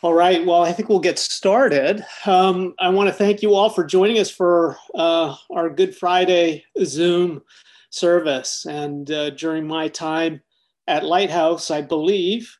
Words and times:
All 0.00 0.14
right. 0.14 0.46
Well, 0.46 0.62
I 0.62 0.72
think 0.72 0.88
we'll 0.88 1.00
get 1.00 1.18
started. 1.18 2.04
Um, 2.24 2.72
I 2.78 2.88
want 2.88 3.08
to 3.08 3.12
thank 3.12 3.42
you 3.42 3.54
all 3.54 3.68
for 3.68 3.82
joining 3.82 4.20
us 4.20 4.30
for 4.30 4.76
uh, 4.94 5.34
our 5.50 5.68
Good 5.68 5.96
Friday 5.96 6.64
Zoom 6.84 7.42
service. 7.90 8.64
And 8.64 9.10
uh, 9.10 9.30
during 9.30 9.66
my 9.66 9.88
time 9.88 10.40
at 10.86 11.04
Lighthouse, 11.04 11.72
I 11.72 11.82
believe, 11.82 12.56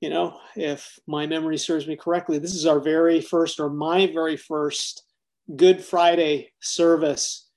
you 0.00 0.10
know, 0.10 0.36
if 0.56 0.98
my 1.06 1.28
memory 1.28 1.58
serves 1.58 1.86
me 1.86 1.94
correctly, 1.94 2.38
this 2.38 2.56
is 2.56 2.66
our 2.66 2.80
very 2.80 3.20
first 3.20 3.60
or 3.60 3.70
my 3.70 4.08
very 4.08 4.36
first 4.36 5.04
Good 5.54 5.80
Friday 5.80 6.50
service 6.60 7.50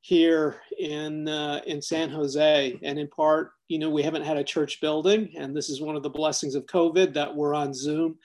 here 0.00 0.56
in 0.76 1.28
uh, 1.28 1.60
in 1.64 1.80
San 1.80 2.10
Jose. 2.10 2.76
And 2.82 2.98
in 2.98 3.06
part, 3.06 3.52
you 3.68 3.78
know, 3.78 3.90
we 3.90 4.02
haven't 4.02 4.24
had 4.24 4.36
a 4.36 4.42
church 4.42 4.80
building, 4.80 5.32
and 5.36 5.56
this 5.56 5.70
is 5.70 5.80
one 5.80 5.94
of 5.94 6.02
the 6.02 6.10
blessings 6.10 6.56
of 6.56 6.66
COVID 6.66 7.14
that 7.14 7.36
we're 7.36 7.54
on 7.54 7.72
Zoom 7.72 8.18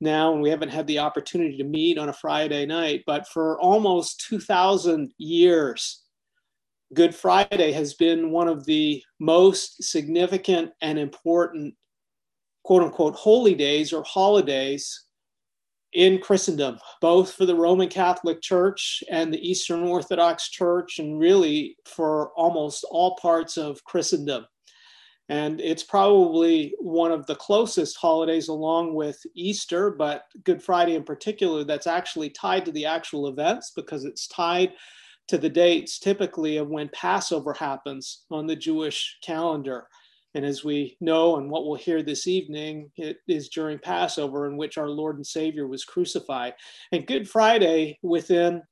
now 0.00 0.32
and 0.32 0.42
we 0.42 0.50
haven't 0.50 0.68
had 0.68 0.86
the 0.86 0.98
opportunity 0.98 1.56
to 1.56 1.64
meet 1.64 1.98
on 1.98 2.08
a 2.08 2.12
Friday 2.12 2.66
night, 2.66 3.02
but 3.06 3.26
for 3.28 3.60
almost 3.60 4.24
2,000 4.28 5.12
years, 5.18 6.02
Good 6.94 7.14
Friday 7.14 7.72
has 7.72 7.94
been 7.94 8.30
one 8.30 8.46
of 8.46 8.64
the 8.64 9.02
most 9.18 9.82
significant 9.82 10.70
and 10.80 10.98
important 10.98 11.74
quote 12.64 12.82
unquote 12.82 13.14
holy 13.14 13.54
days 13.54 13.92
or 13.92 14.04
holidays 14.04 15.04
in 15.92 16.18
Christendom, 16.18 16.78
both 17.00 17.32
for 17.32 17.46
the 17.46 17.54
Roman 17.54 17.88
Catholic 17.88 18.42
Church 18.42 19.02
and 19.10 19.32
the 19.32 19.48
Eastern 19.48 19.82
Orthodox 19.82 20.50
Church, 20.50 20.98
and 20.98 21.18
really 21.18 21.76
for 21.86 22.30
almost 22.36 22.84
all 22.90 23.16
parts 23.16 23.56
of 23.56 23.82
Christendom. 23.84 24.46
And 25.28 25.60
it's 25.60 25.82
probably 25.82 26.74
one 26.78 27.10
of 27.10 27.26
the 27.26 27.34
closest 27.34 27.96
holidays, 27.96 28.48
along 28.48 28.94
with 28.94 29.20
Easter, 29.34 29.90
but 29.90 30.24
Good 30.44 30.62
Friday 30.62 30.94
in 30.94 31.02
particular, 31.02 31.64
that's 31.64 31.88
actually 31.88 32.30
tied 32.30 32.64
to 32.64 32.72
the 32.72 32.86
actual 32.86 33.26
events 33.26 33.72
because 33.74 34.04
it's 34.04 34.28
tied 34.28 34.72
to 35.28 35.36
the 35.36 35.48
dates 35.48 35.98
typically 35.98 36.58
of 36.58 36.68
when 36.68 36.88
Passover 36.90 37.52
happens 37.52 38.24
on 38.30 38.46
the 38.46 38.54
Jewish 38.54 39.18
calendar. 39.22 39.88
And 40.34 40.44
as 40.44 40.62
we 40.62 40.96
know, 41.00 41.36
and 41.36 41.50
what 41.50 41.66
we'll 41.66 41.76
hear 41.76 42.02
this 42.02 42.28
evening, 42.28 42.90
it 42.96 43.16
is 43.26 43.48
during 43.48 43.78
Passover 43.78 44.46
in 44.46 44.56
which 44.56 44.78
our 44.78 44.88
Lord 44.88 45.16
and 45.16 45.26
Savior 45.26 45.66
was 45.66 45.84
crucified. 45.84 46.54
And 46.92 47.06
Good 47.06 47.28
Friday 47.28 47.98
within 48.02 48.62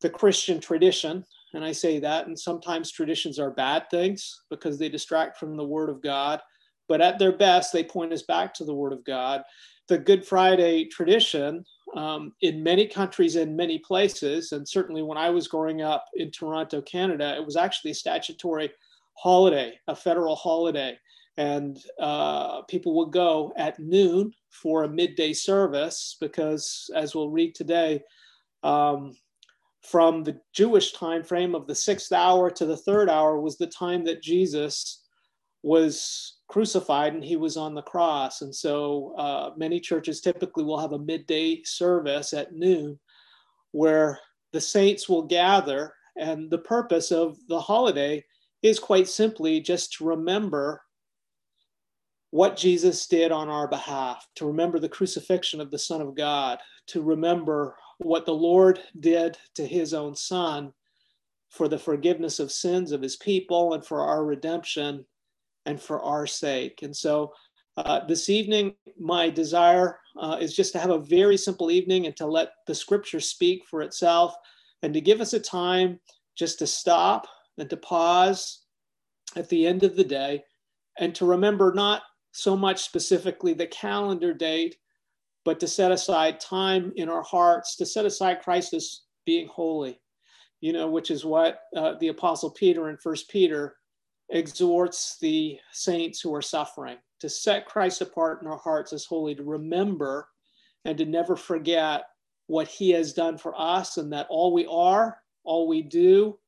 the 0.00 0.08
Christian 0.08 0.60
tradition 0.60 1.24
and 1.54 1.64
I 1.64 1.72
say 1.72 1.98
that, 2.00 2.26
and 2.26 2.38
sometimes 2.38 2.90
traditions 2.90 3.38
are 3.38 3.50
bad 3.50 3.90
things 3.90 4.42
because 4.50 4.78
they 4.78 4.88
distract 4.88 5.38
from 5.38 5.56
the 5.56 5.64
Word 5.64 5.90
of 5.90 6.02
God. 6.02 6.40
But 6.88 7.00
at 7.00 7.18
their 7.18 7.36
best, 7.36 7.72
they 7.72 7.84
point 7.84 8.12
us 8.12 8.22
back 8.22 8.54
to 8.54 8.64
the 8.64 8.74
Word 8.74 8.92
of 8.92 9.04
God. 9.04 9.42
The 9.88 9.98
Good 9.98 10.26
Friday 10.26 10.86
tradition 10.86 11.64
um, 11.94 12.32
in 12.40 12.62
many 12.62 12.86
countries 12.86 13.36
and 13.36 13.56
many 13.56 13.78
places, 13.78 14.52
and 14.52 14.66
certainly 14.66 15.02
when 15.02 15.18
I 15.18 15.30
was 15.30 15.48
growing 15.48 15.82
up 15.82 16.06
in 16.14 16.30
Toronto, 16.30 16.80
Canada, 16.82 17.36
it 17.36 17.44
was 17.44 17.56
actually 17.56 17.90
a 17.90 17.94
statutory 17.94 18.70
holiday, 19.14 19.78
a 19.88 19.94
federal 19.94 20.36
holiday. 20.36 20.98
And 21.36 21.78
uh, 21.98 22.62
people 22.62 22.94
would 22.96 23.12
go 23.12 23.52
at 23.56 23.78
noon 23.78 24.32
for 24.50 24.84
a 24.84 24.88
midday 24.88 25.32
service 25.32 26.16
because, 26.20 26.90
as 26.94 27.14
we'll 27.14 27.30
read 27.30 27.54
today, 27.54 28.02
um, 28.62 29.14
from 29.82 30.22
the 30.22 30.38
Jewish 30.52 30.92
time 30.92 31.22
frame 31.22 31.54
of 31.54 31.66
the 31.66 31.74
sixth 31.74 32.12
hour 32.12 32.50
to 32.50 32.64
the 32.64 32.76
third 32.76 33.08
hour 33.10 33.40
was 33.40 33.58
the 33.58 33.66
time 33.66 34.04
that 34.04 34.22
Jesus 34.22 35.02
was 35.62 36.38
crucified 36.48 37.14
and 37.14 37.24
he 37.24 37.36
was 37.36 37.56
on 37.56 37.74
the 37.74 37.82
cross. 37.82 38.42
And 38.42 38.54
so 38.54 39.14
uh, 39.16 39.50
many 39.56 39.80
churches 39.80 40.20
typically 40.20 40.64
will 40.64 40.78
have 40.78 40.92
a 40.92 40.98
midday 40.98 41.62
service 41.64 42.32
at 42.32 42.52
noon 42.52 42.98
where 43.72 44.18
the 44.52 44.60
saints 44.60 45.08
will 45.08 45.22
gather. 45.22 45.94
And 46.16 46.50
the 46.50 46.58
purpose 46.58 47.10
of 47.10 47.38
the 47.48 47.60
holiday 47.60 48.24
is 48.62 48.78
quite 48.78 49.08
simply 49.08 49.60
just 49.60 49.94
to 49.94 50.04
remember 50.04 50.82
what 52.30 52.56
Jesus 52.56 53.06
did 53.06 53.30
on 53.32 53.48
our 53.48 53.68
behalf, 53.68 54.26
to 54.36 54.46
remember 54.46 54.78
the 54.78 54.88
crucifixion 54.88 55.60
of 55.60 55.70
the 55.70 55.78
Son 55.78 56.00
of 56.00 56.14
God, 56.14 56.58
to 56.88 57.02
remember 57.02 57.76
what 58.02 58.26
the 58.26 58.34
Lord 58.34 58.80
did 58.98 59.38
to 59.54 59.66
his 59.66 59.94
own 59.94 60.14
son 60.14 60.72
for 61.50 61.68
the 61.68 61.78
forgiveness 61.78 62.38
of 62.38 62.50
sins 62.50 62.92
of 62.92 63.02
his 63.02 63.16
people 63.16 63.74
and 63.74 63.84
for 63.84 64.00
our 64.00 64.24
redemption 64.24 65.04
and 65.66 65.80
for 65.80 66.00
our 66.02 66.26
sake. 66.26 66.82
And 66.82 66.96
so 66.96 67.32
uh, 67.76 68.04
this 68.06 68.28
evening, 68.28 68.74
my 68.98 69.30
desire 69.30 69.98
uh, 70.18 70.36
is 70.40 70.54
just 70.54 70.72
to 70.72 70.78
have 70.78 70.90
a 70.90 70.98
very 70.98 71.36
simple 71.36 71.70
evening 71.70 72.06
and 72.06 72.16
to 72.16 72.26
let 72.26 72.50
the 72.66 72.74
scripture 72.74 73.20
speak 73.20 73.62
for 73.68 73.82
itself 73.82 74.34
and 74.82 74.92
to 74.94 75.00
give 75.00 75.20
us 75.20 75.32
a 75.32 75.40
time 75.40 75.98
just 76.36 76.58
to 76.58 76.66
stop 76.66 77.26
and 77.58 77.68
to 77.70 77.76
pause 77.76 78.62
at 79.36 79.48
the 79.48 79.66
end 79.66 79.84
of 79.84 79.96
the 79.96 80.04
day 80.04 80.42
and 80.98 81.14
to 81.14 81.24
remember 81.24 81.72
not 81.74 82.02
so 82.32 82.56
much 82.56 82.82
specifically 82.82 83.52
the 83.52 83.66
calendar 83.66 84.32
date, 84.32 84.76
but 85.44 85.58
to 85.60 85.66
set 85.66 85.92
aside 85.92 86.40
time 86.40 86.92
in 86.96 87.08
our 87.08 87.22
hearts, 87.22 87.76
to 87.76 87.86
set 87.86 88.06
aside 88.06 88.40
Christ 88.42 88.74
as 88.74 89.02
being 89.26 89.48
holy, 89.48 90.00
you 90.60 90.72
know, 90.72 90.88
which 90.88 91.10
is 91.10 91.24
what 91.24 91.60
uh, 91.76 91.94
the 92.00 92.08
Apostle 92.08 92.50
Peter 92.50 92.88
in 92.90 92.96
First 92.96 93.28
Peter 93.28 93.76
exhorts 94.30 95.18
the 95.20 95.58
saints 95.72 96.20
who 96.20 96.34
are 96.34 96.42
suffering 96.42 96.96
to 97.20 97.28
set 97.28 97.66
Christ 97.66 98.00
apart 98.00 98.42
in 98.42 98.48
our 98.48 98.58
hearts 98.58 98.92
as 98.92 99.04
holy, 99.04 99.34
to 99.34 99.44
remember 99.44 100.28
and 100.84 100.98
to 100.98 101.04
never 101.04 101.36
forget 101.36 102.04
what 102.46 102.66
he 102.66 102.90
has 102.90 103.12
done 103.12 103.38
for 103.38 103.54
us, 103.56 103.96
and 103.96 104.12
that 104.12 104.26
all 104.28 104.52
we 104.52 104.66
are, 104.66 105.18
all 105.44 105.68
we 105.68 105.82
do, 105.82 106.38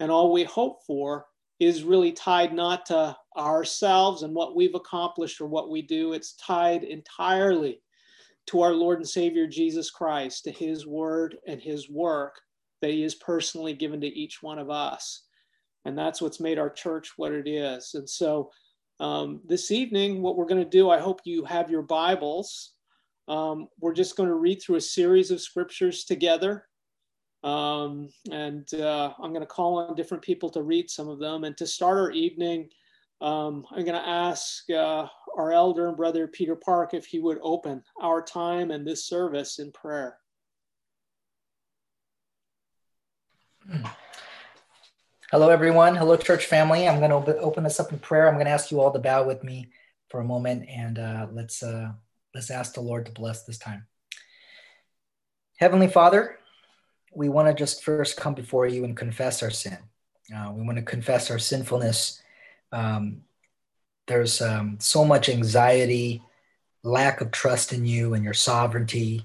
and 0.00 0.10
all 0.10 0.32
we 0.32 0.44
hope 0.44 0.84
for 0.86 1.26
is 1.58 1.82
really 1.82 2.12
tied 2.12 2.52
not 2.52 2.86
to 2.86 3.16
ourselves 3.36 4.22
and 4.22 4.34
what 4.34 4.54
we've 4.54 4.74
accomplished 4.74 5.40
or 5.40 5.46
what 5.46 5.70
we 5.70 5.82
do. 5.82 6.12
It's 6.12 6.34
tied 6.34 6.84
entirely 6.84 7.80
to 8.48 8.62
our 8.62 8.72
Lord 8.72 8.98
and 8.98 9.08
Savior 9.08 9.46
Jesus 9.46 9.90
Christ, 9.90 10.44
to 10.44 10.50
his 10.50 10.86
word 10.86 11.36
and 11.46 11.60
his 11.60 11.88
work 11.90 12.34
that 12.80 12.90
he 12.90 13.02
has 13.02 13.14
personally 13.14 13.74
given 13.74 14.00
to 14.00 14.06
each 14.06 14.42
one 14.42 14.58
of 14.58 14.70
us. 14.70 15.24
And 15.84 15.96
that's 15.96 16.20
what's 16.20 16.40
made 16.40 16.58
our 16.58 16.70
church 16.70 17.12
what 17.16 17.32
it 17.32 17.48
is. 17.48 17.92
And 17.94 18.08
so 18.08 18.50
um, 19.00 19.40
this 19.46 19.70
evening, 19.70 20.22
what 20.22 20.36
we're 20.36 20.46
going 20.46 20.62
to 20.62 20.68
do, 20.68 20.90
I 20.90 20.98
hope 20.98 21.20
you 21.24 21.44
have 21.44 21.70
your 21.70 21.82
Bibles. 21.82 22.72
Um, 23.28 23.68
we're 23.80 23.94
just 23.94 24.16
going 24.16 24.28
to 24.28 24.34
read 24.34 24.60
through 24.60 24.76
a 24.76 24.80
series 24.80 25.30
of 25.30 25.40
scriptures 25.40 26.04
together. 26.04 26.64
Um, 27.44 28.08
and 28.32 28.72
uh, 28.74 29.12
I'm 29.22 29.30
going 29.30 29.40
to 29.40 29.46
call 29.46 29.78
on 29.78 29.94
different 29.94 30.24
people 30.24 30.50
to 30.50 30.62
read 30.62 30.90
some 30.90 31.08
of 31.08 31.20
them. 31.20 31.44
And 31.44 31.56
to 31.58 31.66
start 31.66 31.98
our 31.98 32.10
evening, 32.10 32.68
um, 33.20 33.64
I'm 33.70 33.84
going 33.84 34.00
to 34.00 34.08
ask 34.08 34.68
uh, 34.70 35.06
our 35.36 35.52
elder 35.52 35.88
and 35.88 35.96
brother 35.96 36.26
Peter 36.26 36.56
Park 36.56 36.94
if 36.94 37.06
he 37.06 37.18
would 37.18 37.38
open 37.42 37.82
our 38.00 38.22
time 38.22 38.70
and 38.70 38.86
this 38.86 39.04
service 39.04 39.58
in 39.58 39.72
prayer. 39.72 40.18
Hello, 45.30 45.50
everyone. 45.50 45.94
Hello, 45.94 46.16
church 46.16 46.46
family. 46.46 46.88
I'm 46.88 47.00
going 47.00 47.10
to 47.10 47.38
open 47.38 47.64
this 47.64 47.78
up 47.78 47.92
in 47.92 47.98
prayer. 47.98 48.28
I'm 48.28 48.34
going 48.34 48.46
to 48.46 48.50
ask 48.50 48.70
you 48.70 48.80
all 48.80 48.92
to 48.92 48.98
bow 48.98 49.24
with 49.24 49.44
me 49.44 49.70
for 50.08 50.20
a 50.20 50.24
moment, 50.24 50.66
and 50.68 50.98
uh, 50.98 51.26
let's 51.30 51.62
uh, 51.62 51.90
let's 52.34 52.50
ask 52.50 52.72
the 52.72 52.80
Lord 52.80 53.04
to 53.06 53.12
bless 53.12 53.44
this 53.44 53.58
time. 53.58 53.86
Heavenly 55.58 55.88
Father, 55.88 56.38
we 57.14 57.28
want 57.28 57.48
to 57.48 57.54
just 57.54 57.84
first 57.84 58.16
come 58.16 58.34
before 58.34 58.66
you 58.66 58.84
and 58.84 58.96
confess 58.96 59.42
our 59.42 59.50
sin. 59.50 59.76
Uh, 60.34 60.52
we 60.54 60.62
want 60.62 60.78
to 60.78 60.82
confess 60.82 61.30
our 61.30 61.38
sinfulness. 61.38 62.22
Um, 62.72 63.22
there's 64.08 64.40
um, 64.40 64.78
so 64.80 65.04
much 65.04 65.28
anxiety, 65.28 66.22
lack 66.82 67.20
of 67.20 67.30
trust 67.30 67.72
in 67.72 67.86
you 67.86 68.14
and 68.14 68.24
your 68.24 68.34
sovereignty. 68.34 69.24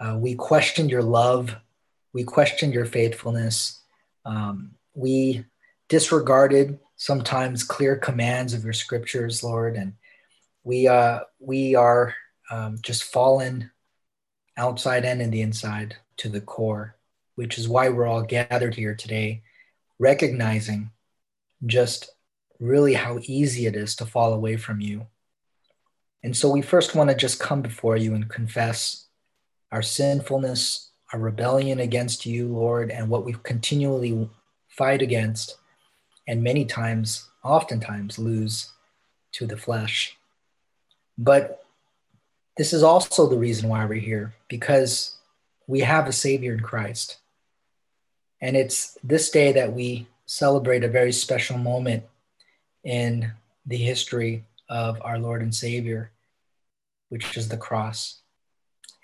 Uh, 0.00 0.16
we 0.18 0.34
question 0.34 0.88
your 0.88 1.02
love. 1.02 1.54
We 2.12 2.24
question 2.24 2.72
your 2.72 2.86
faithfulness. 2.86 3.80
Um, 4.24 4.72
we 4.94 5.44
disregarded 5.88 6.78
sometimes 6.96 7.64
clear 7.64 7.96
commands 7.96 8.54
of 8.54 8.64
your 8.64 8.72
scriptures, 8.72 9.42
Lord, 9.42 9.76
and 9.76 9.94
we 10.64 10.86
uh, 10.86 11.20
we 11.40 11.74
are 11.74 12.14
um, 12.50 12.78
just 12.80 13.04
fallen 13.04 13.70
outside 14.56 15.04
and 15.04 15.20
in 15.20 15.30
the 15.30 15.42
inside 15.42 15.96
to 16.18 16.28
the 16.28 16.40
core, 16.40 16.96
which 17.34 17.58
is 17.58 17.68
why 17.68 17.88
we're 17.88 18.06
all 18.06 18.22
gathered 18.22 18.74
here 18.74 18.94
today, 18.94 19.42
recognizing 19.98 20.90
just 21.66 22.10
really 22.62 22.94
how 22.94 23.18
easy 23.24 23.66
it 23.66 23.74
is 23.74 23.96
to 23.96 24.06
fall 24.06 24.32
away 24.32 24.56
from 24.56 24.80
you. 24.80 25.06
And 26.22 26.36
so 26.36 26.48
we 26.48 26.62
first 26.62 26.94
want 26.94 27.10
to 27.10 27.16
just 27.16 27.40
come 27.40 27.60
before 27.60 27.96
you 27.96 28.14
and 28.14 28.28
confess 28.28 29.06
our 29.72 29.82
sinfulness, 29.82 30.90
our 31.12 31.18
rebellion 31.18 31.80
against 31.80 32.24
you, 32.24 32.46
Lord, 32.46 32.90
and 32.90 33.08
what 33.08 33.24
we 33.24 33.34
continually 33.42 34.30
fight 34.68 35.02
against, 35.02 35.56
and 36.28 36.42
many 36.42 36.64
times, 36.64 37.28
oftentimes, 37.42 38.18
lose 38.18 38.70
to 39.32 39.46
the 39.46 39.56
flesh. 39.56 40.16
But 41.18 41.64
this 42.56 42.72
is 42.72 42.82
also 42.82 43.28
the 43.28 43.36
reason 43.36 43.68
why 43.68 43.84
we're 43.84 43.98
here, 43.98 44.34
because 44.48 45.16
we 45.66 45.80
have 45.80 46.06
a 46.06 46.12
Savior 46.12 46.52
in 46.52 46.60
Christ. 46.60 47.18
And 48.40 48.56
it's 48.56 48.96
this 49.02 49.30
day 49.30 49.52
that 49.52 49.72
we 49.72 50.06
celebrate 50.26 50.84
a 50.84 50.88
very 50.88 51.12
special 51.12 51.58
moment 51.58 52.04
in 52.84 53.32
the 53.66 53.76
history 53.76 54.44
of 54.68 55.00
our 55.02 55.18
Lord 55.18 55.42
and 55.42 55.54
Savior, 55.54 56.10
which 57.08 57.36
is 57.36 57.48
the 57.48 57.56
cross. 57.56 58.20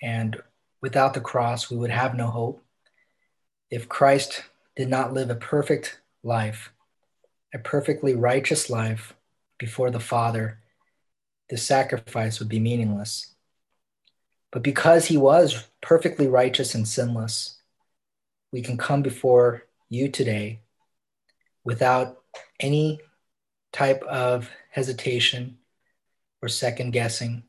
And 0.03 0.41
without 0.81 1.15
the 1.15 1.21
cross, 1.21 1.71
we 1.71 1.77
would 1.77 1.91
have 1.91 2.15
no 2.15 2.29
hope. 2.29 2.63
If 3.71 3.89
Christ 3.89 4.45
did 4.77 4.89
not 4.89 5.13
live 5.13 5.31
a 5.31 5.35
perfect 5.35 6.01
life, 6.23 6.73
a 7.55 7.59
perfectly 7.59 8.15
righteous 8.15 8.71
life 8.71 9.15
before 9.59 9.91
the 9.91 10.01
Father, 10.01 10.59
the 11.51 11.57
sacrifice 11.57 12.39
would 12.39 12.49
be 12.49 12.61
meaningless. 12.61 13.35
But 14.51 14.63
because 14.63 15.07
he 15.07 15.17
was 15.17 15.67
perfectly 15.81 16.27
righteous 16.27 16.75
and 16.75 16.87
sinless, 16.87 17.57
we 18.53 18.63
can 18.63 18.79
come 18.79 19.03
before 19.03 19.65
you 19.89 20.09
today 20.09 20.61
without 21.65 22.23
any 22.61 23.01
type 23.73 24.03
of 24.05 24.51
hesitation 24.71 25.59
or 26.43 26.49
second 26.49 26.93
guessing 26.93 27.43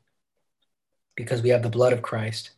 because 1.16 1.42
we 1.42 1.50
have 1.50 1.64
the 1.64 1.70
blood 1.70 1.94
of 1.94 2.02
Christ 2.02 2.52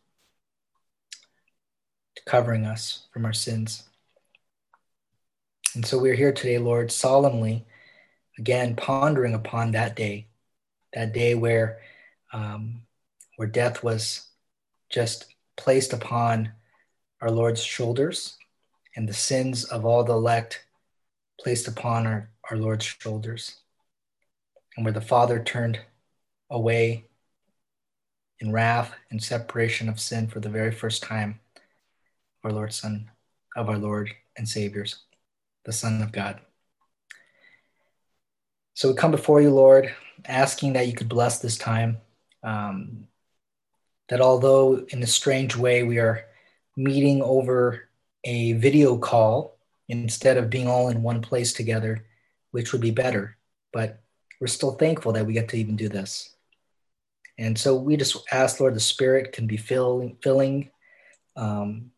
covering 2.26 2.66
us 2.66 3.08
from 3.12 3.26
our 3.26 3.34
sins. 3.34 3.84
And 5.76 5.86
so 5.86 5.98
we're 5.98 6.16
here 6.16 6.34
today, 6.34 6.58
Lord, 6.58 6.92
solemnly, 6.92 7.66
again, 8.38 8.76
pondering 8.76 9.34
upon 9.34 9.72
that 9.72 9.96
day, 9.96 10.28
that 10.94 11.14
day 11.14 11.34
where, 11.36 11.80
um, 12.34 12.82
where 13.38 13.48
death 13.48 13.84
was 13.84 14.28
just 14.90 15.34
placed 15.56 15.94
upon 15.94 16.52
our 17.22 17.32
Lord's 17.32 17.64
shoulders 17.64 18.38
and 18.96 19.08
the 19.08 19.14
sins 19.14 19.64
of 19.64 19.86
all 19.86 20.04
the 20.04 20.14
elect 20.14 20.66
placed 21.40 21.68
upon 21.68 22.06
our, 22.06 22.30
our 22.52 22.58
Lord's 22.58 22.86
shoulders. 22.86 23.56
And 24.76 24.86
where 24.86 24.94
the 24.94 25.02
Father 25.02 25.42
turned 25.42 25.80
away 26.50 27.06
in 28.40 28.52
wrath 28.52 28.94
and 29.10 29.24
separation 29.24 29.88
of 29.88 30.00
sin 30.00 30.28
for 30.28 30.40
the 30.40 30.50
very 30.50 30.72
first 30.72 31.02
time, 31.02 31.40
our 32.44 32.52
Lord's 32.52 32.76
Son, 32.76 33.10
of 33.56 33.70
our 33.70 33.78
Lord 33.78 34.12
and 34.38 34.48
Saviors, 34.48 35.04
the 35.66 35.72
Son 35.72 36.02
of 36.02 36.12
God. 36.12 36.40
So 38.74 38.90
we 38.90 38.96
come 38.96 39.12
before 39.12 39.42
you, 39.42 39.52
Lord, 39.52 39.94
asking 40.26 40.74
that 40.74 40.88
you 40.88 40.94
could 40.94 41.10
bless 41.10 41.40
this 41.40 41.58
time. 41.58 41.98
Um, 42.44 43.08
that 44.10 44.22
although 44.22 44.86
in 44.90 45.04
a 45.04 45.08
strange 45.08 45.56
way 45.56 45.84
we 45.84 46.00
are 46.00 46.26
meeting 46.76 47.22
over 47.22 47.88
a 48.24 48.54
video 48.54 48.98
call 48.98 49.58
instead 49.88 50.38
of 50.38 50.50
being 50.50 50.68
all 50.68 50.90
in 50.90 51.04
one 51.04 51.22
place 51.22 51.54
together, 51.54 52.04
which 52.52 52.72
would 52.72 52.82
be 52.82 52.92
better. 52.92 53.38
But 53.74 54.02
we're 54.40 54.48
still 54.48 54.74
thankful 54.74 55.14
that 55.14 55.26
we 55.26 55.34
get 55.34 55.50
to 55.50 55.58
even 55.58 55.76
do 55.76 55.90
this. 55.90 56.36
And 57.38 57.58
so 57.58 57.76
we 57.76 57.98
just 57.98 58.18
ask, 58.32 58.60
Lord, 58.60 58.76
the 58.76 58.80
Spirit 58.80 59.32
can 59.32 59.48
be 59.48 59.58
filling, 59.58 60.18
filling 60.22 60.70
um, 61.36 61.92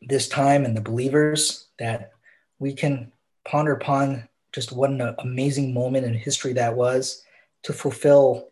this 0.00 0.28
time 0.28 0.64
and 0.64 0.76
the 0.76 0.80
believers 0.80 1.68
that 1.78 2.12
we 2.58 2.72
can 2.72 3.12
ponder 3.44 3.72
upon 3.72 4.28
just 4.52 4.72
what 4.72 4.90
an 4.90 5.14
amazing 5.18 5.74
moment 5.74 6.06
in 6.06 6.14
history 6.14 6.52
that 6.54 6.76
was 6.76 7.22
to 7.64 7.72
fulfill 7.72 8.48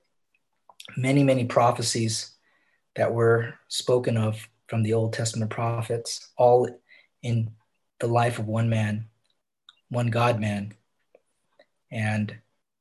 many, 0.97 1.23
many 1.23 1.45
prophecies 1.45 2.33
that 2.97 3.13
were 3.13 3.55
spoken 3.69 4.17
of 4.17 4.49
from 4.67 4.83
the 4.83 4.93
Old 4.93 5.13
Testament 5.13 5.51
prophets, 5.51 6.29
all 6.37 6.69
in 7.23 7.51
the 7.99 8.07
life 8.07 8.39
of 8.39 8.47
one 8.47 8.69
man, 8.69 9.07
one 9.89 10.09
God 10.09 10.41
man. 10.41 10.75
And 11.91 12.35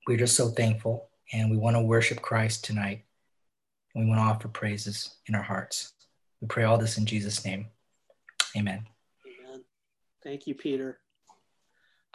we're 0.08 0.18
just 0.18 0.36
so 0.36 0.50
thankful. 0.50 1.10
And 1.34 1.52
we 1.52 1.58
want 1.58 1.76
to 1.76 1.82
worship 1.82 2.22
Christ 2.22 2.64
tonight. 2.64 3.06
We 3.96 4.06
want 4.06 4.20
to 4.20 4.24
offer 4.24 4.48
praises 4.48 5.16
in 5.28 5.36
our 5.36 5.42
hearts. 5.42 5.94
We 6.42 6.48
pray 6.48 6.64
all 6.64 6.78
this 6.78 6.98
in 6.98 7.06
Jesus' 7.06 7.44
name. 7.44 7.68
Amen. 8.56 8.86
Amen. 9.26 9.64
Thank 10.24 10.48
you, 10.48 10.56
Peter. 10.56 11.00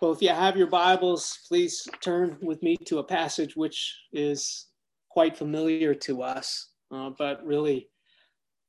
Well, 0.00 0.12
if 0.12 0.20
you 0.20 0.30
have 0.30 0.56
your 0.56 0.66
Bibles, 0.66 1.38
please 1.48 1.86
turn 2.00 2.36
with 2.42 2.62
me 2.62 2.76
to 2.86 2.98
a 2.98 3.04
passage 3.04 3.54
which 3.54 3.96
is 4.12 4.66
quite 5.08 5.36
familiar 5.36 5.94
to 5.94 6.22
us, 6.22 6.70
uh, 6.90 7.10
but 7.16 7.44
really, 7.44 7.88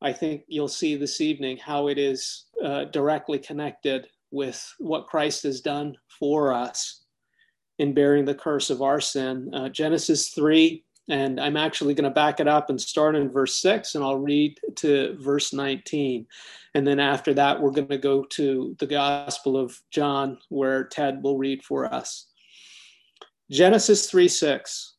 I 0.02 0.14
think 0.14 0.44
you'll 0.48 0.68
see 0.68 0.96
this 0.96 1.22
evening 1.22 1.58
how 1.58 1.88
it 1.88 1.98
is 1.98 2.46
uh, 2.64 2.86
directly 2.86 3.40
connected 3.40 4.08
with 4.30 4.64
what 4.78 5.08
Christ 5.08 5.44
has 5.44 5.62
done 5.62 5.96
for 6.20 6.54
us 6.54 7.05
in 7.80 7.94
bearing 7.94 8.26
the 8.26 8.36
curse 8.36 8.70
of 8.70 8.82
our 8.82 9.02
sin. 9.02 9.54
Uh, 9.54 9.70
Genesis 9.70 10.30
3, 10.30 10.84
and 11.10 11.40
I'm 11.40 11.58
actually 11.58 11.94
going 11.94 12.10
to 12.10 12.14
back 12.14 12.40
it 12.40 12.48
up 12.48 12.70
and 12.70 12.80
start 12.80 13.16
in 13.16 13.30
verse 13.30 13.58
6, 13.58 13.96
and 13.96 14.04
I'll 14.04 14.18
read 14.18 14.60
to 14.78 15.18
verse 15.20 15.54
19. 15.54 16.26
And 16.74 16.88
then 16.88 17.00
after 17.00 17.34
that, 17.36 17.62
we're 17.62 17.72
going 17.72 17.88
to 17.90 17.98
go 17.98 18.24
to 18.24 18.76
the 18.80 18.88
Gospel 18.88 19.58
of 19.58 19.80
John, 19.92 20.38
where 20.50 20.86
Ted 20.86 21.22
will 21.22 21.38
read 21.38 21.64
for 21.64 21.94
us. 21.94 22.28
Genesis 23.52 24.10
3 24.10 24.28
6. 24.28 24.94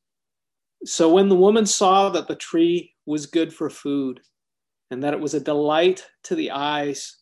So 0.85 1.13
when 1.13 1.29
the 1.29 1.35
woman 1.35 1.67
saw 1.67 2.11
that 2.11 2.29
the 2.29 2.37
tree 2.37 2.93
was 3.07 3.27
good 3.27 3.53
for 3.53 3.69
food, 3.69 4.21
and 4.91 5.03
that 5.03 5.15
it 5.15 5.21
was 5.21 5.35
a 5.35 5.41
delight 5.41 6.07
to 6.25 6.37
the 6.37 6.53
eyes, 6.53 7.17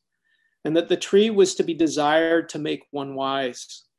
and 0.64 0.76
that 0.76 0.88
the 0.88 0.96
tree 0.96 1.30
was 1.30 1.54
to 1.54 1.62
be 1.62 1.74
desired 1.74 2.50
to 2.50 2.58
make 2.58 2.82
one 2.90 3.14
wise, 3.14 3.84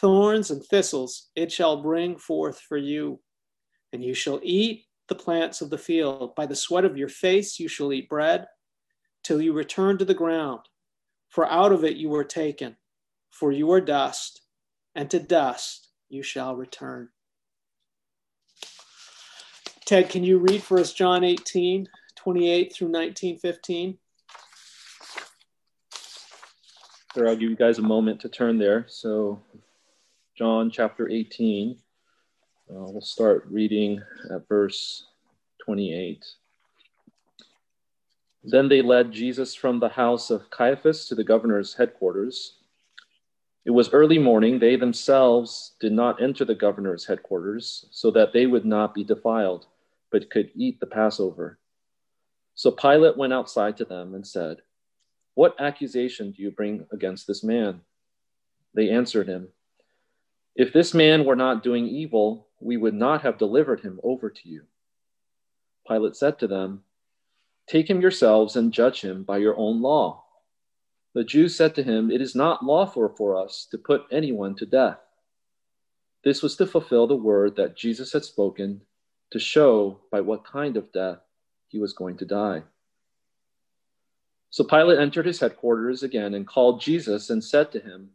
Thorns 0.00 0.50
and 0.50 0.64
thistles 0.64 1.30
it 1.34 1.50
shall 1.50 1.82
bring 1.82 2.16
forth 2.16 2.60
for 2.60 2.76
you. 2.76 3.20
And 3.92 4.04
you 4.04 4.14
shall 4.14 4.40
eat 4.42 4.84
the 5.08 5.14
plants 5.14 5.60
of 5.60 5.70
the 5.70 5.78
field. 5.78 6.34
By 6.34 6.46
the 6.46 6.56
sweat 6.56 6.84
of 6.84 6.96
your 6.96 7.08
face 7.08 7.58
you 7.58 7.68
shall 7.68 7.92
eat 7.92 8.08
bread 8.08 8.46
till 9.22 9.40
you 9.40 9.52
return 9.52 9.98
to 9.98 10.04
the 10.04 10.14
ground. 10.14 10.60
For 11.28 11.46
out 11.46 11.72
of 11.72 11.84
it 11.84 11.96
you 11.96 12.08
were 12.08 12.24
taken, 12.24 12.76
for 13.30 13.52
you 13.52 13.70
are 13.72 13.80
dust, 13.80 14.42
and 14.94 15.10
to 15.10 15.18
dust 15.18 15.88
you 16.08 16.22
shall 16.22 16.56
return. 16.56 17.08
Ted, 19.84 20.08
can 20.08 20.24
you 20.24 20.38
read 20.38 20.62
for 20.62 20.78
us 20.78 20.92
John 20.92 21.22
18, 21.22 21.86
28 22.16 22.72
through 22.72 22.88
19, 22.88 23.38
15? 23.38 23.98
Sure, 27.14 27.28
I'll 27.28 27.36
give 27.36 27.50
you 27.50 27.56
guys 27.56 27.78
a 27.78 27.82
moment 27.82 28.20
to 28.20 28.28
turn 28.28 28.58
there. 28.58 28.84
So, 28.88 29.40
John 30.36 30.70
chapter 30.70 31.08
18, 31.08 31.78
uh, 32.68 32.74
we'll 32.74 33.00
start 33.00 33.46
reading 33.50 34.02
at 34.30 34.46
verse 34.46 35.06
28. 35.64 36.22
Then 38.44 38.68
they 38.68 38.82
led 38.82 39.12
Jesus 39.12 39.54
from 39.54 39.80
the 39.80 39.88
house 39.88 40.30
of 40.30 40.50
Caiaphas 40.50 41.08
to 41.08 41.14
the 41.14 41.24
governor's 41.24 41.72
headquarters. 41.72 42.58
It 43.64 43.70
was 43.70 43.94
early 43.94 44.18
morning. 44.18 44.58
They 44.58 44.76
themselves 44.76 45.72
did 45.80 45.92
not 45.92 46.20
enter 46.20 46.44
the 46.44 46.54
governor's 46.54 47.06
headquarters 47.06 47.86
so 47.90 48.10
that 48.10 48.34
they 48.34 48.44
would 48.44 48.66
not 48.66 48.92
be 48.92 49.04
defiled, 49.04 49.64
but 50.12 50.30
could 50.30 50.50
eat 50.54 50.80
the 50.80 50.86
Passover. 50.86 51.58
So 52.54 52.70
Pilate 52.70 53.16
went 53.16 53.32
outside 53.32 53.78
to 53.78 53.86
them 53.86 54.14
and 54.14 54.26
said, 54.26 54.58
what 55.32 55.58
accusation 55.58 56.32
do 56.32 56.42
you 56.42 56.50
bring 56.50 56.86
against 56.92 57.26
this 57.26 57.42
man? 57.42 57.80
They 58.74 58.90
answered 58.90 59.28
him, 59.28 59.48
If 60.56 60.72
this 60.72 60.94
man 60.94 61.26
were 61.26 61.36
not 61.36 61.62
doing 61.62 61.86
evil, 61.86 62.48
we 62.60 62.78
would 62.78 62.94
not 62.94 63.20
have 63.22 63.36
delivered 63.36 63.80
him 63.80 64.00
over 64.02 64.30
to 64.30 64.48
you. 64.48 64.62
Pilate 65.86 66.16
said 66.16 66.38
to 66.38 66.46
them, 66.46 66.82
Take 67.68 67.90
him 67.90 68.00
yourselves 68.00 68.56
and 68.56 68.72
judge 68.72 69.02
him 69.02 69.22
by 69.22 69.36
your 69.36 69.56
own 69.58 69.82
law. 69.82 70.24
The 71.14 71.24
Jews 71.24 71.54
said 71.54 71.74
to 71.74 71.82
him, 71.82 72.10
It 72.10 72.22
is 72.22 72.34
not 72.34 72.64
lawful 72.64 73.08
for 73.16 73.36
us 73.36 73.66
to 73.70 73.78
put 73.78 74.06
anyone 74.10 74.54
to 74.56 74.66
death. 74.66 74.98
This 76.24 76.42
was 76.42 76.56
to 76.56 76.66
fulfill 76.66 77.06
the 77.06 77.16
word 77.16 77.56
that 77.56 77.76
Jesus 77.76 78.12
had 78.12 78.24
spoken 78.24 78.80
to 79.32 79.38
show 79.38 80.00
by 80.10 80.22
what 80.22 80.44
kind 80.44 80.76
of 80.76 80.92
death 80.92 81.18
he 81.68 81.78
was 81.78 81.92
going 81.92 82.16
to 82.18 82.24
die. 82.24 82.62
So 84.50 84.64
Pilate 84.64 84.98
entered 84.98 85.26
his 85.26 85.40
headquarters 85.40 86.02
again 86.02 86.32
and 86.32 86.46
called 86.46 86.80
Jesus 86.80 87.28
and 87.28 87.44
said 87.44 87.70
to 87.72 87.80
him, 87.80 88.10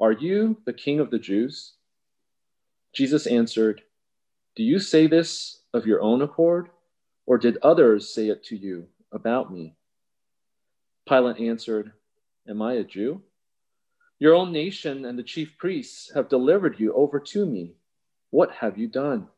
Are 0.00 0.12
you 0.12 0.58
the 0.64 0.72
king 0.72 1.00
of 1.00 1.10
the 1.10 1.18
Jews? 1.18 1.72
Jesus 2.94 3.26
answered, 3.26 3.82
Do 4.54 4.62
you 4.62 4.78
say 4.78 5.06
this 5.06 5.62
of 5.74 5.86
your 5.86 6.00
own 6.00 6.22
accord, 6.22 6.68
or 7.26 7.36
did 7.36 7.58
others 7.62 8.12
say 8.14 8.28
it 8.28 8.44
to 8.44 8.56
you 8.56 8.86
about 9.12 9.52
me? 9.52 9.74
Pilate 11.08 11.40
answered, 11.40 11.92
Am 12.48 12.62
I 12.62 12.74
a 12.74 12.84
Jew? 12.84 13.22
Your 14.20 14.34
own 14.34 14.52
nation 14.52 15.04
and 15.04 15.18
the 15.18 15.22
chief 15.22 15.56
priests 15.58 16.12
have 16.14 16.28
delivered 16.28 16.78
you 16.78 16.92
over 16.94 17.18
to 17.20 17.44
me. 17.44 17.74
What 18.30 18.52
have 18.52 18.78
you 18.78 18.88
done? 18.88 19.28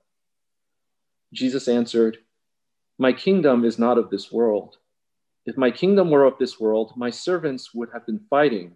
Jesus 1.32 1.68
answered, 1.68 2.18
My 2.98 3.12
kingdom 3.12 3.64
is 3.64 3.78
not 3.78 3.98
of 3.98 4.10
this 4.10 4.30
world. 4.32 4.76
If 5.46 5.56
my 5.56 5.70
kingdom 5.70 6.10
were 6.10 6.24
of 6.24 6.38
this 6.38 6.60
world, 6.60 6.92
my 6.96 7.10
servants 7.10 7.74
would 7.74 7.90
have 7.92 8.04
been 8.04 8.20
fighting 8.28 8.74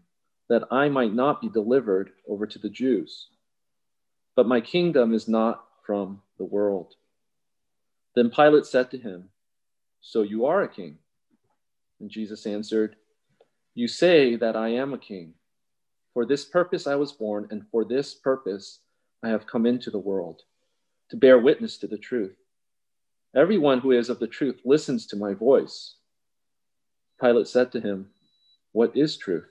that 0.48 0.64
I 0.70 0.88
might 0.88 1.14
not 1.14 1.40
be 1.40 1.48
delivered 1.48 2.10
over 2.28 2.46
to 2.46 2.58
the 2.58 2.68
Jews. 2.68 3.28
But 4.36 4.48
my 4.48 4.60
kingdom 4.60 5.14
is 5.14 5.28
not 5.28 5.64
from 5.86 6.22
the 6.38 6.44
world. 6.44 6.94
Then 8.14 8.30
Pilate 8.30 8.66
said 8.66 8.90
to 8.90 8.98
him, 8.98 9.30
So 10.00 10.22
you 10.22 10.44
are 10.46 10.62
a 10.62 10.68
king? 10.68 10.98
And 12.00 12.10
Jesus 12.10 12.46
answered, 12.46 12.96
You 13.74 13.88
say 13.88 14.36
that 14.36 14.56
I 14.56 14.68
am 14.68 14.92
a 14.92 14.98
king. 14.98 15.34
For 16.12 16.24
this 16.24 16.44
purpose 16.44 16.86
I 16.86 16.94
was 16.94 17.12
born, 17.12 17.48
and 17.50 17.66
for 17.70 17.84
this 17.84 18.14
purpose 18.14 18.80
I 19.22 19.28
have 19.30 19.46
come 19.46 19.66
into 19.66 19.90
the 19.90 19.98
world, 19.98 20.42
to 21.10 21.16
bear 21.16 21.38
witness 21.38 21.76
to 21.78 21.86
the 21.86 21.98
truth. 21.98 22.36
Everyone 23.34 23.80
who 23.80 23.90
is 23.90 24.10
of 24.10 24.20
the 24.20 24.28
truth 24.28 24.60
listens 24.64 25.06
to 25.08 25.16
my 25.16 25.34
voice. 25.34 25.96
Pilate 27.20 27.48
said 27.48 27.72
to 27.72 27.80
him, 27.80 28.10
What 28.72 28.96
is 28.96 29.16
truth? 29.16 29.48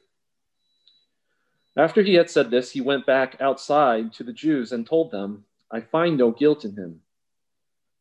After 1.75 2.03
he 2.03 2.13
had 2.13 2.29
said 2.29 2.51
this, 2.51 2.71
he 2.71 2.81
went 2.81 3.05
back 3.05 3.37
outside 3.41 4.13
to 4.13 4.23
the 4.23 4.33
Jews 4.33 4.71
and 4.71 4.85
told 4.85 5.11
them, 5.11 5.45
I 5.71 5.81
find 5.81 6.17
no 6.17 6.31
guilt 6.31 6.65
in 6.65 6.75
him. 6.75 7.01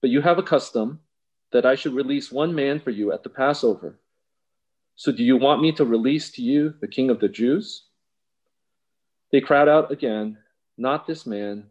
But 0.01 0.11
you 0.11 0.21
have 0.21 0.39
a 0.39 0.43
custom 0.43 1.01
that 1.53 1.65
I 1.65 1.75
should 1.75 1.95
release 1.95 2.31
one 2.31 2.55
man 2.55 2.81
for 2.81 2.91
you 2.91 3.13
at 3.13 3.23
the 3.23 3.31
Passover. 3.31 3.99
So 4.95 5.11
do 5.11 5.25
you 5.25 5.37
want 5.37 5.63
me 5.63 5.73
to 5.73 5.85
release 5.85 6.31
to 6.33 6.43
you 6.43 6.75
the 6.81 6.89
king 6.89 7.09
of 7.09 7.21
the 7.21 7.29
Jews? 7.29 7.85
They 9.31 9.41
cried 9.41 9.69
out 9.69 9.91
again, 9.91 10.39
Not 10.77 11.07
this 11.07 11.25
man, 11.25 11.65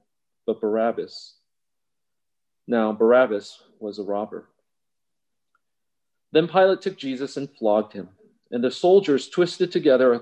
but 0.48 0.60
Barabbas. 0.60 1.36
Now, 2.68 2.92
Barabbas 2.94 3.62
was 3.80 4.00
a 4.00 4.04
robber. 4.04 4.48
Then 6.32 6.48
Pilate 6.48 6.82
took 6.82 6.98
Jesus 6.98 7.38
and 7.38 7.50
flogged 7.50 7.94
him. 7.94 8.10
And 8.50 8.64
the 8.64 8.72
soldiers 8.72 9.30
twisted 9.30 9.72
together 9.72 10.14
a 10.14 10.22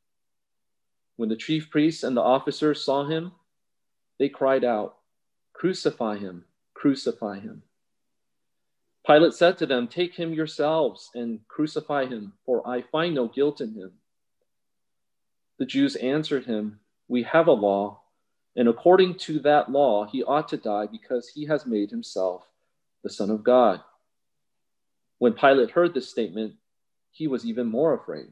When 1.21 1.29
the 1.29 1.35
chief 1.35 1.69
priests 1.69 2.01
and 2.01 2.17
the 2.17 2.21
officers 2.21 2.83
saw 2.83 3.05
him, 3.05 3.33
they 4.17 4.27
cried 4.27 4.63
out, 4.63 4.97
Crucify 5.53 6.17
him, 6.17 6.45
crucify 6.73 7.37
him. 7.37 7.61
Pilate 9.05 9.35
said 9.35 9.55
to 9.59 9.67
them, 9.67 9.87
Take 9.87 10.15
him 10.15 10.33
yourselves 10.33 11.11
and 11.13 11.47
crucify 11.47 12.07
him, 12.07 12.33
for 12.43 12.67
I 12.67 12.81
find 12.81 13.13
no 13.13 13.27
guilt 13.27 13.61
in 13.61 13.75
him. 13.75 13.91
The 15.59 15.67
Jews 15.67 15.95
answered 15.97 16.45
him, 16.45 16.79
We 17.07 17.21
have 17.21 17.45
a 17.45 17.51
law, 17.51 18.01
and 18.55 18.67
according 18.67 19.19
to 19.19 19.37
that 19.41 19.71
law, 19.71 20.07
he 20.07 20.23
ought 20.23 20.47
to 20.47 20.57
die 20.57 20.87
because 20.87 21.27
he 21.27 21.45
has 21.45 21.67
made 21.67 21.91
himself 21.91 22.47
the 23.03 23.11
Son 23.11 23.29
of 23.29 23.43
God. 23.43 23.79
When 25.19 25.33
Pilate 25.33 25.69
heard 25.69 25.93
this 25.93 26.09
statement, 26.09 26.55
he 27.11 27.27
was 27.27 27.45
even 27.45 27.67
more 27.67 27.93
afraid. 27.93 28.31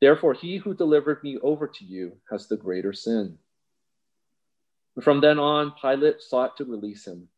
Therefore, 0.00 0.34
he 0.34 0.58
who 0.58 0.74
delivered 0.74 1.22
me 1.22 1.38
over 1.42 1.66
to 1.66 1.84
you 1.84 2.12
has 2.30 2.46
the 2.46 2.56
greater 2.56 2.92
sin. 2.92 3.38
From 5.00 5.20
then 5.20 5.38
on, 5.38 5.72
Pilate 5.80 6.20
sought 6.20 6.56
to 6.56 6.64
release 6.64 7.06
him, 7.06 7.28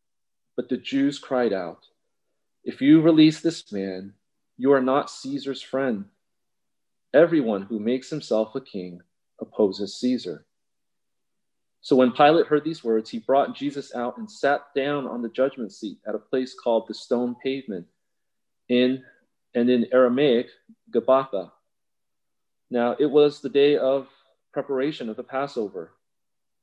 but 0.55 0.69
the 0.69 0.77
Jews 0.77 1.19
cried 1.19 1.53
out, 1.53 1.85
If 2.63 2.81
you 2.81 3.01
release 3.01 3.41
this 3.41 3.71
man, 3.71 4.13
you 4.57 4.71
are 4.73 4.81
not 4.81 5.09
Caesar's 5.09 5.61
friend. 5.61 6.05
Everyone 7.13 7.63
who 7.63 7.79
makes 7.79 8.09
himself 8.09 8.55
a 8.55 8.61
king 8.61 9.01
opposes 9.39 9.99
Caesar. 9.99 10.45
So 11.81 11.95
when 11.95 12.11
Pilate 12.11 12.45
heard 12.45 12.63
these 12.63 12.83
words, 12.83 13.09
he 13.09 13.19
brought 13.19 13.55
Jesus 13.55 13.93
out 13.95 14.17
and 14.17 14.29
sat 14.29 14.67
down 14.75 15.07
on 15.07 15.23
the 15.23 15.29
judgment 15.29 15.73
seat 15.73 15.97
at 16.07 16.15
a 16.15 16.19
place 16.19 16.53
called 16.53 16.87
the 16.87 16.93
stone 16.93 17.35
pavement 17.43 17.87
in 18.69 19.03
and 19.55 19.69
in 19.69 19.87
Aramaic, 19.91 20.47
Gabbatha. 20.91 21.51
Now 22.71 22.95
it 22.97 23.07
was 23.07 23.41
the 23.41 23.49
day 23.49 23.77
of 23.77 24.07
preparation 24.53 25.09
of 25.09 25.17
the 25.17 25.23
Passover. 25.23 25.91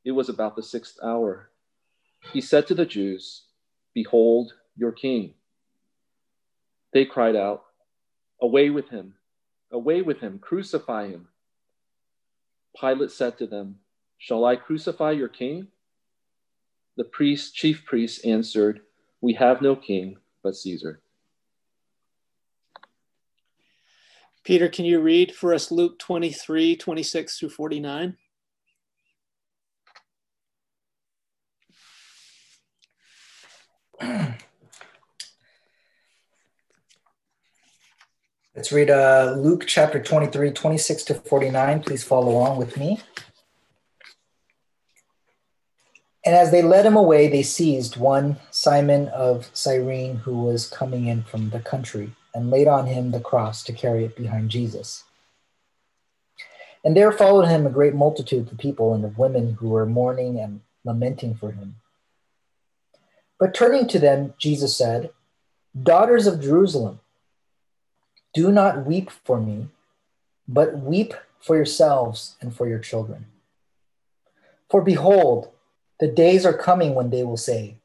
It 0.07 0.13
was 0.13 0.31
about 0.31 0.57
the 0.57 0.63
sixth 0.63 0.99
hour. 1.05 1.51
he 2.33 2.41
said 2.41 2.67
to 2.67 2.75
the 2.75 2.87
Jews, 2.87 3.45
Behold 3.95 4.55
your 4.75 4.91
king. 4.91 5.35
They 6.95 7.05
cried 7.05 7.37
out, 7.37 7.65
Away 8.41 8.71
with 8.71 8.89
him! 8.89 9.15
Away 9.71 10.01
with 10.01 10.21
him! 10.21 10.39
Crucify 10.39 11.09
him! 11.09 11.29
Pilate 12.81 13.11
said 13.11 13.37
to 13.39 13.47
them, 13.47 13.81
Shall 14.17 14.47
I 14.47 14.57
crucify 14.57 15.11
your 15.11 15.29
king? 15.29 15.69
The 16.97 17.05
priest, 17.05 17.55
chief 17.55 17.85
priests 17.85 18.25
answered, 18.25 18.81
We 19.21 19.35
have 19.35 19.61
no 19.61 19.77
king 19.77 20.17
but 20.43 20.57
Caesar. 20.57 21.03
Peter, 24.49 24.67
can 24.67 24.87
you 24.87 24.99
read 24.99 25.35
for 25.35 25.53
us 25.53 25.71
Luke 25.71 25.99
23, 25.99 26.75
26 26.75 27.39
through 27.39 27.51
49? 27.51 28.17
Let's 38.57 38.73
read 38.73 38.89
uh, 38.89 39.35
Luke 39.37 39.65
chapter 39.67 40.03
23, 40.03 40.53
26 40.53 41.05
to 41.05 41.13
49. 41.13 41.83
Please 41.83 42.03
follow 42.03 42.33
along 42.33 42.57
with 42.57 42.79
me. 42.79 43.03
And 46.25 46.35
as 46.35 46.51
they 46.51 46.63
led 46.63 46.87
him 46.87 46.97
away, 46.97 47.29
they 47.29 47.43
seized 47.43 47.99
one, 47.99 48.39
Simon 48.51 49.09
of 49.09 49.51
Cyrene, 49.53 50.17
who 50.17 50.39
was 50.39 50.67
coming 50.67 51.07
in 51.07 51.23
from 51.25 51.51
the 51.51 51.61
country, 51.61 52.15
and 52.35 52.51
laid 52.51 52.69
on 52.69 52.87
him 52.87 53.11
the 53.11 53.21
cross 53.21 53.63
to 53.65 53.73
carry 53.73 54.05
it 54.05 54.17
behind 54.17 54.51
Jesus. 54.51 55.05
And 56.85 56.97
there 56.97 57.11
followed 57.13 57.47
him 57.47 57.67
a 57.67 57.71
great 57.71 57.95
multitude 57.95 58.51
of 58.51 58.59
people 58.59 58.95
and 58.95 59.05
of 59.05 59.19
women 59.19 59.55
who 59.55 59.69
were 59.69 59.87
mourning 59.87 60.39
and 60.39 60.61
lamenting 60.85 61.35
for 61.35 61.53
him. 61.53 61.77
But 63.39 63.55
turning 63.55 63.87
to 63.89 63.99
them, 63.99 64.35
Jesus 64.39 64.77
said, 64.77 65.11
Daughters 65.81 66.27
of 66.27 66.41
Jerusalem, 66.41 67.01
do 68.35 68.51
not 68.53 68.87
weep 68.87 69.11
for 69.11 69.41
me, 69.41 69.69
but 70.47 70.79
weep 70.79 71.15
for 71.41 71.57
yourselves 71.57 72.37
and 72.41 72.55
for 72.55 72.69
your 72.69 72.79
children. 72.79 73.27
For 74.71 74.83
behold, 74.83 75.51
the 76.01 76.09
days 76.09 76.45
are 76.45 76.57
coming 76.57 76.95
when 76.95 77.11
they 77.11 77.25
will 77.25 77.37
say, 77.37 77.77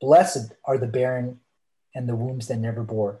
Blessed 0.00 0.52
are 0.64 0.78
the 0.78 0.86
barren 0.86 1.40
and 1.94 2.08
the 2.08 2.16
wombs 2.16 2.48
that 2.48 2.58
never 2.58 2.82
bore, 2.82 3.20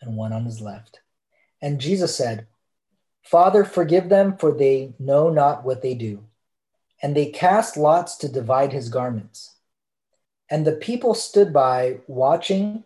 and 0.00 0.16
one 0.16 0.32
on 0.32 0.44
his 0.44 0.60
left. 0.60 1.00
And 1.62 1.80
Jesus 1.80 2.16
said, 2.16 2.46
Father, 3.22 3.64
forgive 3.64 4.08
them, 4.08 4.36
for 4.36 4.52
they 4.52 4.94
know 4.98 5.30
not 5.30 5.64
what 5.64 5.82
they 5.82 5.94
do. 5.94 6.24
And 7.02 7.14
they 7.14 7.26
cast 7.26 7.76
lots 7.76 8.16
to 8.18 8.28
divide 8.28 8.72
his 8.72 8.88
garments. 8.88 9.56
And 10.48 10.64
the 10.64 10.72
people 10.72 11.14
stood 11.14 11.52
by 11.52 11.98
watching, 12.06 12.84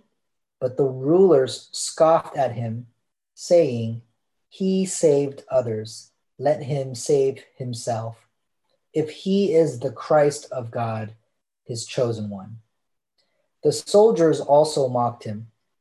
but 0.61 0.77
the 0.77 0.85
rulers 0.85 1.69
scoffed 1.73 2.37
at 2.37 2.53
him 2.53 2.87
saying, 3.35 4.03
He 4.49 4.87
saved 4.87 5.45
others, 5.51 6.11
let 6.39 6.63
him 6.63 6.95
save 6.95 7.45
himself, 7.57 8.27
if 8.93 9.11
he 9.11 9.55
is 9.55 9.79
the 9.79 9.93
Christ 9.93 10.51
of 10.51 10.71
God, 10.71 11.15
his 11.65 11.87
chosen 11.87 12.31
one. 12.31 12.59
The 13.63 13.73
soldiers 13.73 14.41
also 14.41 14.89
mocked 14.89 15.25
him, 15.25 15.49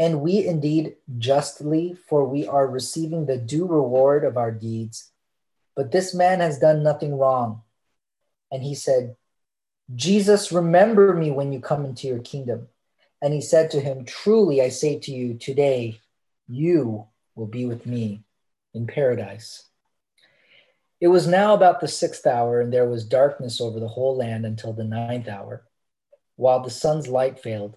And 0.00 0.22
we 0.22 0.46
indeed 0.46 0.96
justly, 1.18 1.94
for 2.08 2.24
we 2.24 2.46
are 2.46 2.66
receiving 2.66 3.26
the 3.26 3.36
due 3.36 3.66
reward 3.66 4.24
of 4.24 4.38
our 4.38 4.50
deeds. 4.50 5.12
But 5.76 5.92
this 5.92 6.14
man 6.14 6.40
has 6.40 6.58
done 6.58 6.82
nothing 6.82 7.18
wrong. 7.18 7.60
And 8.50 8.62
he 8.62 8.74
said, 8.74 9.16
Jesus, 9.94 10.52
remember 10.52 11.12
me 11.12 11.30
when 11.30 11.52
you 11.52 11.60
come 11.60 11.84
into 11.84 12.08
your 12.08 12.20
kingdom. 12.20 12.68
And 13.20 13.34
he 13.34 13.42
said 13.42 13.70
to 13.72 13.80
him, 13.80 14.06
Truly 14.06 14.62
I 14.62 14.70
say 14.70 14.98
to 15.00 15.12
you, 15.12 15.34
today 15.34 16.00
you 16.48 17.06
will 17.34 17.46
be 17.46 17.66
with 17.66 17.84
me 17.84 18.24
in 18.72 18.86
paradise. 18.86 19.68
It 20.98 21.08
was 21.08 21.26
now 21.26 21.52
about 21.52 21.80
the 21.80 21.88
sixth 21.88 22.26
hour, 22.26 22.62
and 22.62 22.72
there 22.72 22.88
was 22.88 23.04
darkness 23.04 23.60
over 23.60 23.78
the 23.78 23.88
whole 23.88 24.16
land 24.16 24.46
until 24.46 24.72
the 24.72 24.84
ninth 24.84 25.28
hour, 25.28 25.66
while 26.36 26.60
the 26.60 26.70
sun's 26.70 27.06
light 27.06 27.38
failed, 27.38 27.76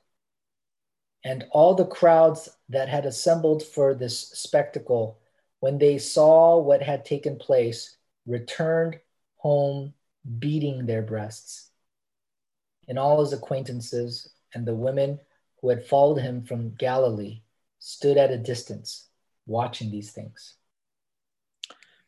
And 1.23 1.45
all 1.51 1.75
the 1.75 1.85
crowds 1.85 2.49
that 2.69 2.89
had 2.89 3.05
assembled 3.05 3.63
for 3.63 3.93
this 3.93 4.29
spectacle, 4.29 5.19
when 5.59 5.77
they 5.77 5.97
saw 5.97 6.57
what 6.57 6.81
had 6.81 7.05
taken 7.05 7.37
place, 7.37 7.97
returned 8.25 8.99
home 9.37 9.93
beating 10.39 10.85
their 10.85 11.01
breasts. 11.01 11.69
And 12.87 12.97
all 12.97 13.21
his 13.21 13.33
acquaintances 13.33 14.29
and 14.53 14.65
the 14.65 14.75
women 14.75 15.19
who 15.61 15.69
had 15.69 15.85
followed 15.85 16.19
him 16.19 16.43
from 16.43 16.75
Galilee 16.75 17.41
stood 17.79 18.17
at 18.17 18.31
a 18.31 18.37
distance 18.37 19.07
watching 19.45 19.91
these 19.91 20.11
things. 20.11 20.55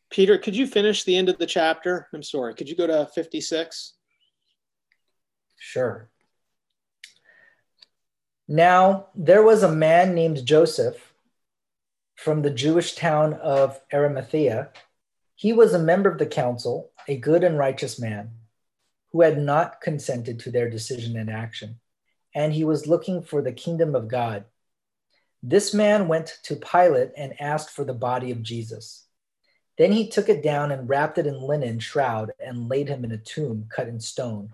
Peter, 0.10 0.38
could 0.38 0.56
you 0.56 0.68
finish 0.68 1.04
the 1.04 1.16
end 1.16 1.30
of 1.30 1.38
the 1.40 1.46
chapter? 1.46 2.08
I'm 2.14 2.22
sorry. 2.22 2.54
Could 2.54 2.70
you 2.70 2.76
go 2.76 2.86
to 2.86 3.08
56? 3.14 3.94
Sure. 5.58 6.10
Now, 8.48 9.08
there 9.16 9.42
was 9.42 9.64
a 9.64 9.72
man 9.72 10.14
named 10.14 10.46
Joseph 10.46 11.14
from 12.16 12.42
the 12.42 12.50
Jewish 12.50 12.96
town 12.96 13.34
of 13.36 13.80
Arimathea. 13.94 14.72
He 15.36 15.54
was 15.54 15.74
a 15.74 15.80
member 15.80 16.10
of 16.10 16.20
the 16.20 16.26
council, 16.26 16.92
a 17.08 17.18
good 17.18 17.44
and 17.44 17.58
righteous 17.58 18.00
man 18.00 18.32
who 19.12 19.22
had 19.22 19.38
not 19.38 19.80
consented 19.80 20.40
to 20.40 20.52
their 20.52 20.70
decision 20.70 21.16
and 21.16 21.30
action, 21.30 21.80
and 22.36 22.52
he 22.52 22.66
was 22.66 22.88
looking 22.88 23.22
for 23.22 23.42
the 23.42 23.54
kingdom 23.54 23.96
of 23.96 24.10
God. 24.10 24.46
This 25.42 25.74
man 25.74 26.08
went 26.08 26.40
to 26.44 26.56
Pilate 26.56 27.12
and 27.16 27.40
asked 27.40 27.70
for 27.70 27.86
the 27.86 27.94
body 27.94 28.32
of 28.32 28.42
Jesus. 28.42 29.06
Then 29.78 29.92
he 29.92 30.10
took 30.10 30.30
it 30.30 30.44
down 30.44 30.72
and 30.72 30.90
wrapped 30.90 31.18
it 31.18 31.28
in 31.28 31.42
linen 31.42 31.80
shroud 31.80 32.32
and 32.40 32.70
laid 32.70 32.90
him 32.90 33.06
in 33.06 33.12
a 33.12 33.18
tomb 33.18 33.68
cut 33.70 33.88
in 33.88 34.00
stone, 34.00 34.50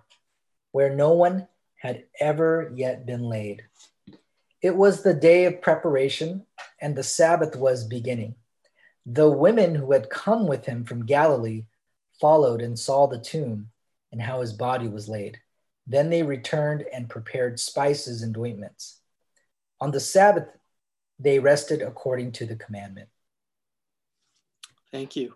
where 0.72 0.96
no 0.96 1.14
one 1.14 1.48
had 1.76 2.06
ever 2.20 2.72
yet 2.76 3.06
been 3.06 3.24
laid. 3.24 3.64
It 4.62 4.76
was 4.76 5.04
the 5.04 5.14
day 5.14 5.46
of 5.46 5.62
preparation, 5.62 6.46
and 6.82 6.96
the 6.96 7.04
Sabbath 7.04 7.56
was 7.56 7.86
beginning. 7.86 8.36
The 9.06 9.30
women 9.30 9.76
who 9.76 9.92
had 9.94 10.10
come 10.10 10.48
with 10.48 10.66
him 10.66 10.84
from 10.84 11.06
Galilee 11.06 11.66
followed 12.20 12.62
and 12.62 12.78
saw 12.78 13.08
the 13.08 13.20
tomb 13.20 13.72
and 14.12 14.22
how 14.22 14.42
his 14.42 14.54
body 14.54 14.88
was 14.88 15.08
laid. 15.08 15.40
Then 15.88 16.10
they 16.10 16.24
returned 16.24 16.84
and 16.94 17.10
prepared 17.10 17.60
spices 17.60 18.22
and 18.22 18.38
ointments. 18.38 19.00
On 19.80 19.92
the 19.92 20.00
Sabbath, 20.00 20.48
they 21.18 21.40
rested 21.40 21.82
according 21.82 22.34
to 22.34 22.46
the 22.46 22.56
commandment. 22.56 23.10
Thank 24.92 25.16
you. 25.16 25.36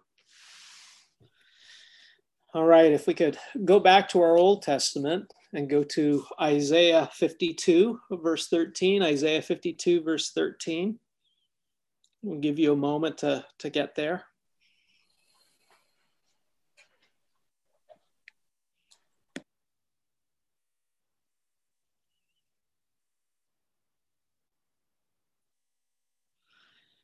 All 2.53 2.65
right, 2.65 2.91
if 2.91 3.07
we 3.07 3.13
could 3.13 3.37
go 3.63 3.79
back 3.79 4.09
to 4.09 4.21
our 4.21 4.37
Old 4.37 4.61
Testament 4.61 5.33
and 5.53 5.69
go 5.69 5.83
to 5.83 6.25
Isaiah 6.41 7.09
52, 7.13 7.99
verse 8.11 8.47
13. 8.47 9.03
Isaiah 9.03 9.41
52, 9.41 10.01
verse 10.01 10.31
13. 10.31 10.99
We'll 12.23 12.39
give 12.39 12.57
you 12.57 12.73
a 12.73 12.77
moment 12.77 13.19
to, 13.19 13.45
to 13.59 13.69
get 13.69 13.95
there. 13.95 14.25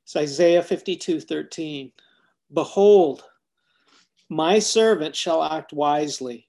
It's 0.04 0.16
Isaiah 0.16 0.64
52, 0.64 1.20
13. 1.22 1.92
Behold, 2.52 3.24
my 4.28 4.58
servant 4.58 5.16
shall 5.16 5.44
act 5.44 5.72
wisely. 5.72 6.49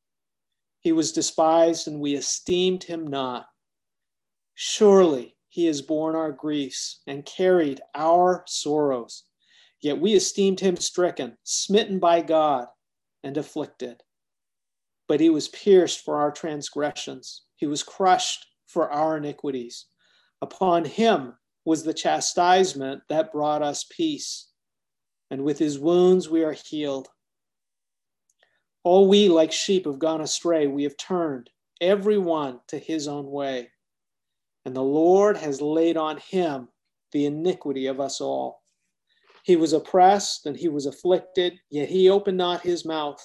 He 0.81 0.91
was 0.91 1.11
despised, 1.11 1.87
and 1.87 1.99
we 1.99 2.15
esteemed 2.15 2.83
him 2.83 3.07
not. 3.07 3.45
Surely 4.55 5.37
he 5.47 5.65
has 5.65 5.81
borne 5.81 6.15
our 6.15 6.31
griefs 6.31 7.01
and 7.07 7.25
carried 7.25 7.81
our 7.93 8.43
sorrows. 8.47 9.23
Yet 9.81 9.99
we 9.99 10.13
esteemed 10.13 10.59
him 10.59 10.75
stricken, 10.75 11.37
smitten 11.43 11.99
by 11.99 12.21
God, 12.21 12.67
and 13.23 13.37
afflicted. 13.37 14.01
But 15.07 15.19
he 15.19 15.29
was 15.29 15.49
pierced 15.49 16.03
for 16.03 16.17
our 16.17 16.31
transgressions, 16.31 17.43
he 17.55 17.67
was 17.67 17.83
crushed 17.83 18.45
for 18.65 18.89
our 18.91 19.17
iniquities. 19.17 19.85
Upon 20.41 20.85
him 20.85 21.37
was 21.65 21.83
the 21.83 21.93
chastisement 21.93 23.03
that 23.09 23.31
brought 23.31 23.61
us 23.61 23.85
peace, 23.91 24.49
and 25.29 25.43
with 25.43 25.59
his 25.59 25.77
wounds 25.77 26.29
we 26.29 26.43
are 26.43 26.53
healed. 26.53 27.09
All 28.83 29.07
we, 29.07 29.29
like 29.29 29.51
sheep, 29.51 29.85
have 29.85 29.99
gone 29.99 30.21
astray. 30.21 30.67
We 30.67 30.83
have 30.83 30.97
turned, 30.97 31.49
every 31.79 32.17
one, 32.17 32.61
to 32.67 32.79
his 32.79 33.07
own 33.07 33.29
way. 33.29 33.69
And 34.65 34.75
the 34.75 34.81
Lord 34.81 35.37
has 35.37 35.61
laid 35.61 35.97
on 35.97 36.17
him 36.17 36.69
the 37.11 37.25
iniquity 37.25 37.87
of 37.87 37.99
us 37.99 38.21
all. 38.21 38.63
He 39.43 39.55
was 39.55 39.73
oppressed 39.73 40.45
and 40.45 40.55
he 40.55 40.69
was 40.69 40.85
afflicted, 40.85 41.59
yet 41.69 41.89
he 41.89 42.09
opened 42.09 42.37
not 42.37 42.61
his 42.61 42.85
mouth. 42.85 43.21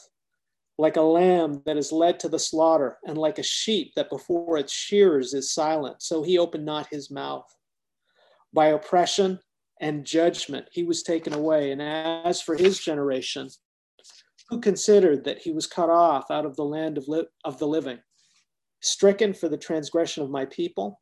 Like 0.79 0.97
a 0.97 1.03
lamb 1.03 1.63
that 1.65 1.79
is 1.79 1.93
led 1.93 2.21
to 2.21 2.29
the 2.29 2.39
slaughter, 2.39 2.99
and 3.07 3.17
like 3.17 3.39
a 3.39 3.43
sheep 3.43 3.93
that 3.97 4.11
before 4.11 4.59
its 4.59 4.73
shearers 4.73 5.33
is 5.33 5.55
silent, 5.55 6.03
so 6.03 6.23
he 6.23 6.37
opened 6.37 6.67
not 6.67 6.89
his 6.89 7.11
mouth. 7.11 7.47
By 8.53 8.67
oppression 8.67 9.41
and 9.81 10.05
judgment 10.05 10.67
he 10.73 10.83
was 10.83 11.03
taken 11.03 11.33
away. 11.33 11.71
And 11.71 11.81
as 11.81 12.43
for 12.43 12.57
his 12.57 12.79
generation, 12.79 13.49
who 14.49 14.61
considered 14.61 15.25
that 15.25 15.39
he 15.39 15.51
was 15.51 15.67
cut 15.67 15.91
off 15.91 16.31
out 16.31 16.47
of 16.47 16.57
the 16.57 16.65
land 16.65 16.99
of, 16.99 17.09
li- 17.09 17.27
of 17.45 17.59
the 17.59 17.67
living, 17.67 17.99
stricken 18.81 19.35
for 19.35 19.49
the 19.49 19.57
transgression 19.57 20.23
of 20.23 20.31
my 20.31 20.45
people. 20.47 21.01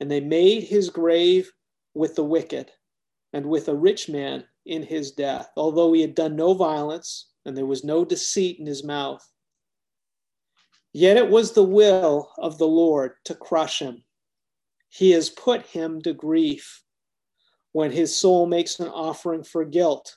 And 0.00 0.10
they 0.10 0.20
made 0.20 0.64
his 0.64 0.90
grave 0.90 1.50
with 1.94 2.14
the 2.14 2.24
wicked 2.24 2.70
and 3.32 3.46
with 3.46 3.68
a 3.68 3.74
rich 3.74 4.08
man 4.08 4.44
in 4.66 4.82
his 4.82 5.12
death, 5.12 5.50
although 5.56 5.92
he 5.92 6.00
had 6.00 6.14
done 6.14 6.36
no 6.36 6.54
violence 6.54 7.30
and 7.44 7.56
there 7.56 7.66
was 7.66 7.84
no 7.84 8.04
deceit 8.04 8.58
in 8.58 8.66
his 8.66 8.84
mouth. 8.84 9.26
Yet 10.92 11.16
it 11.16 11.28
was 11.28 11.52
the 11.52 11.64
will 11.64 12.32
of 12.38 12.58
the 12.58 12.66
Lord 12.66 13.12
to 13.24 13.34
crush 13.34 13.80
him. 13.80 14.04
He 14.88 15.10
has 15.10 15.28
put 15.28 15.66
him 15.66 16.00
to 16.02 16.12
grief 16.12 16.82
when 17.72 17.90
his 17.90 18.14
soul 18.14 18.46
makes 18.46 18.78
an 18.78 18.88
offering 18.88 19.42
for 19.42 19.64
guilt 19.64 20.16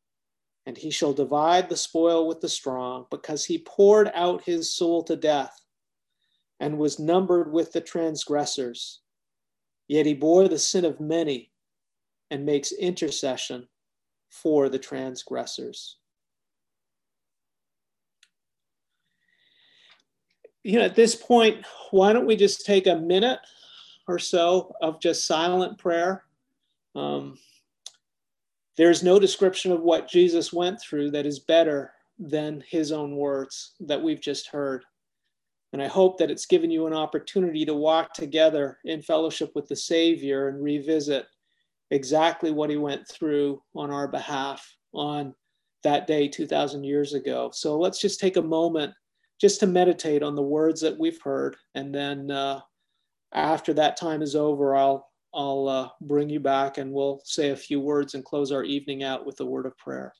and 0.65 0.77
he 0.77 0.91
shall 0.91 1.13
divide 1.13 1.69
the 1.69 1.77
spoil 1.77 2.27
with 2.27 2.39
the 2.41 2.49
strong, 2.49 3.05
because 3.09 3.45
he 3.45 3.65
poured 3.65 4.11
out 4.13 4.43
his 4.43 4.73
soul 4.73 5.03
to 5.03 5.15
death 5.15 5.59
and 6.59 6.77
was 6.77 6.99
numbered 6.99 7.51
with 7.51 7.71
the 7.71 7.81
transgressors. 7.81 9.01
Yet 9.87 10.05
he 10.05 10.13
bore 10.13 10.47
the 10.47 10.59
sin 10.59 10.85
of 10.85 10.99
many 10.99 11.51
and 12.29 12.45
makes 12.45 12.71
intercession 12.71 13.67
for 14.29 14.69
the 14.69 14.79
transgressors. 14.79 15.97
You 20.63 20.77
know, 20.77 20.85
at 20.85 20.95
this 20.95 21.15
point, 21.15 21.65
why 21.89 22.13
don't 22.13 22.27
we 22.27 22.35
just 22.35 22.65
take 22.65 22.85
a 22.85 22.95
minute 22.95 23.39
or 24.07 24.19
so 24.19 24.73
of 24.81 25.01
just 25.01 25.25
silent 25.25 25.79
prayer? 25.79 26.23
Um, 26.95 27.39
there's 28.81 29.03
no 29.03 29.19
description 29.19 29.71
of 29.71 29.81
what 29.81 30.09
Jesus 30.09 30.51
went 30.51 30.81
through 30.81 31.11
that 31.11 31.27
is 31.27 31.37
better 31.37 31.93
than 32.17 32.63
his 32.67 32.91
own 32.91 33.15
words 33.15 33.75
that 33.79 34.01
we've 34.01 34.19
just 34.19 34.47
heard. 34.47 34.83
And 35.71 35.83
I 35.83 35.87
hope 35.87 36.17
that 36.17 36.31
it's 36.31 36.47
given 36.47 36.71
you 36.71 36.87
an 36.87 36.93
opportunity 36.93 37.63
to 37.65 37.75
walk 37.75 38.15
together 38.15 38.79
in 38.85 39.03
fellowship 39.03 39.51
with 39.53 39.67
the 39.67 39.75
Savior 39.75 40.47
and 40.47 40.63
revisit 40.63 41.27
exactly 41.91 42.49
what 42.49 42.71
he 42.71 42.75
went 42.75 43.07
through 43.07 43.61
on 43.75 43.91
our 43.91 44.07
behalf 44.07 44.67
on 44.93 45.35
that 45.83 46.07
day 46.07 46.27
2,000 46.27 46.83
years 46.83 47.13
ago. 47.13 47.51
So 47.53 47.77
let's 47.77 48.01
just 48.01 48.19
take 48.19 48.37
a 48.37 48.41
moment 48.41 48.95
just 49.39 49.59
to 49.59 49.67
meditate 49.67 50.23
on 50.23 50.33
the 50.33 50.41
words 50.41 50.81
that 50.81 50.97
we've 50.97 51.21
heard. 51.21 51.55
And 51.75 51.93
then 51.93 52.31
uh, 52.31 52.61
after 53.31 53.75
that 53.75 53.95
time 53.95 54.23
is 54.23 54.35
over, 54.35 54.75
I'll 54.75 55.10
I'll 55.33 55.67
uh, 55.67 55.89
bring 56.01 56.29
you 56.29 56.39
back 56.39 56.77
and 56.77 56.91
we'll 56.91 57.21
say 57.23 57.49
a 57.51 57.55
few 57.55 57.79
words 57.79 58.15
and 58.15 58.25
close 58.25 58.51
our 58.51 58.63
evening 58.63 59.03
out 59.03 59.25
with 59.25 59.39
a 59.39 59.45
word 59.45 59.65
of 59.65 59.77
prayer. 59.77 60.13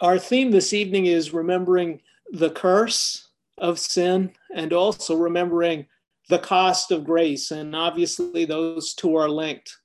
Our 0.00 0.18
theme 0.18 0.50
this 0.50 0.72
evening 0.72 1.06
is 1.06 1.32
remembering 1.32 2.00
the 2.30 2.50
curse 2.50 3.28
of 3.56 3.78
sin 3.78 4.32
and 4.54 4.72
also 4.72 5.16
remembering 5.16 5.86
the 6.28 6.38
cost 6.38 6.90
of 6.90 7.04
grace. 7.04 7.50
And 7.50 7.74
obviously, 7.74 8.44
those 8.44 8.94
two 8.94 9.16
are 9.16 9.28
linked. 9.28 9.76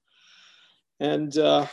And 1.00 1.36
uh, 1.38 1.68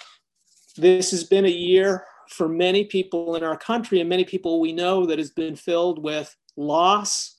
this 0.77 1.11
has 1.11 1.25
been 1.25 1.45
a 1.45 1.49
year 1.49 2.05
for 2.31 2.49
many 2.49 2.85
people 2.85 3.35
in 3.37 3.43
our 3.43 3.57
country 3.57 4.01
and 4.01 4.09
many 4.09 4.25
people 4.25 4.61
we 4.61 4.73
know 4.73 5.05
that 5.07 5.19
has 5.19 5.31
been 5.31 5.57
filled 5.57 6.03
with 6.03 6.35
loss. 6.57 7.37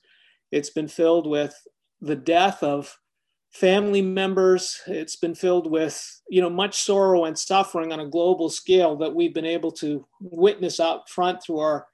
It's 0.52 0.70
been 0.70 0.88
filled 0.88 1.28
with 1.28 1.56
the 2.02 2.16
death 2.16 2.62
of 2.62 2.98
family 3.52 4.02
members. 4.02 4.82
It's 4.88 5.16
been 5.16 5.36
filled 5.36 5.70
with, 5.70 6.22
you 6.30 6.42
know, 6.42 6.50
much 6.50 6.82
sorrow 6.82 7.26
and 7.26 7.38
suffering 7.38 7.92
on 7.92 8.00
a 8.00 8.10
global 8.10 8.50
scale 8.50 8.96
that 8.98 9.14
we've 9.14 9.34
been 9.34 9.46
able 9.46 9.72
to 9.74 10.06
witness 10.22 10.80
out 10.80 11.10
front 11.10 11.44
through 11.44 11.60
our 11.60 11.88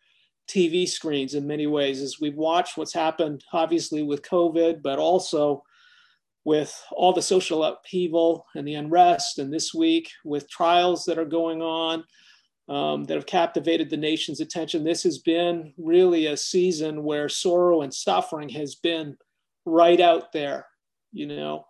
TV 0.48 0.88
screens 0.88 1.34
in 1.34 1.46
many 1.46 1.68
ways 1.68 2.02
as 2.02 2.20
we've 2.22 2.36
watched 2.38 2.78
what's 2.78 2.94
happened, 2.94 3.44
obviously 3.52 4.02
with 4.04 4.22
COVID, 4.22 4.82
but 4.82 5.00
also 5.00 5.64
with 6.46 6.82
all 6.92 7.12
the 7.12 7.22
social 7.22 7.64
upheaval 7.66 8.46
and 8.56 8.66
the 8.66 8.76
unrest, 8.76 9.38
and 9.38 9.52
this 9.52 9.74
week 9.74 10.10
with 10.24 10.50
trials 10.50 11.04
that 11.04 11.20
are 11.20 11.26
going 11.26 11.62
on 11.62 12.06
um, 12.70 13.04
that 13.06 13.16
have 13.16 13.26
captivated 13.26 13.90
the 13.90 13.98
nation's 13.98 14.40
attention. 14.40 14.84
This 14.84 15.04
has 15.04 15.18
been 15.18 15.74
really 15.78 16.28
a 16.28 16.38
season 16.38 17.04
where 17.04 17.28
sorrow 17.28 17.82
and 17.82 17.94
suffering 17.94 18.48
has 18.50 18.76
been 18.76 19.18
right 19.66 20.00
out 20.00 20.32
there, 20.32 20.66
you 21.12 21.28
know. 21.28 21.66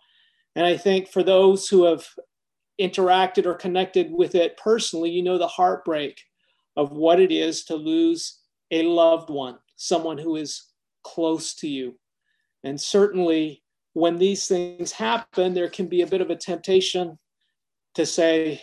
And 0.56 0.66
I 0.66 0.78
think 0.78 1.10
for 1.10 1.24
those 1.24 1.68
who 1.68 1.84
have 1.86 2.06
interacted 2.80 3.46
or 3.46 3.54
connected 3.54 4.12
with 4.12 4.36
it 4.36 4.58
personally, 4.58 5.10
you 5.10 5.24
know 5.24 5.38
the 5.38 5.48
heartbreak 5.48 6.20
of 6.76 6.92
what 6.92 7.20
it 7.20 7.32
is 7.32 7.64
to 7.66 7.76
lose 7.76 8.40
a 8.72 8.84
loved 8.84 9.30
one, 9.30 9.58
someone 9.76 10.18
who 10.18 10.36
is 10.36 10.72
close 11.04 11.56
to 11.56 11.68
you. 11.68 11.98
And 12.64 12.80
certainly, 12.80 13.64
when 13.94 14.18
these 14.18 14.48
things 14.48 14.92
happen, 14.92 15.54
there 15.54 15.70
can 15.70 15.88
be 15.88 16.02
a 16.02 16.08
bit 16.08 16.22
of 16.22 16.30
a 16.30 16.36
temptation 16.36 17.18
to 17.96 18.06
say, 18.06 18.62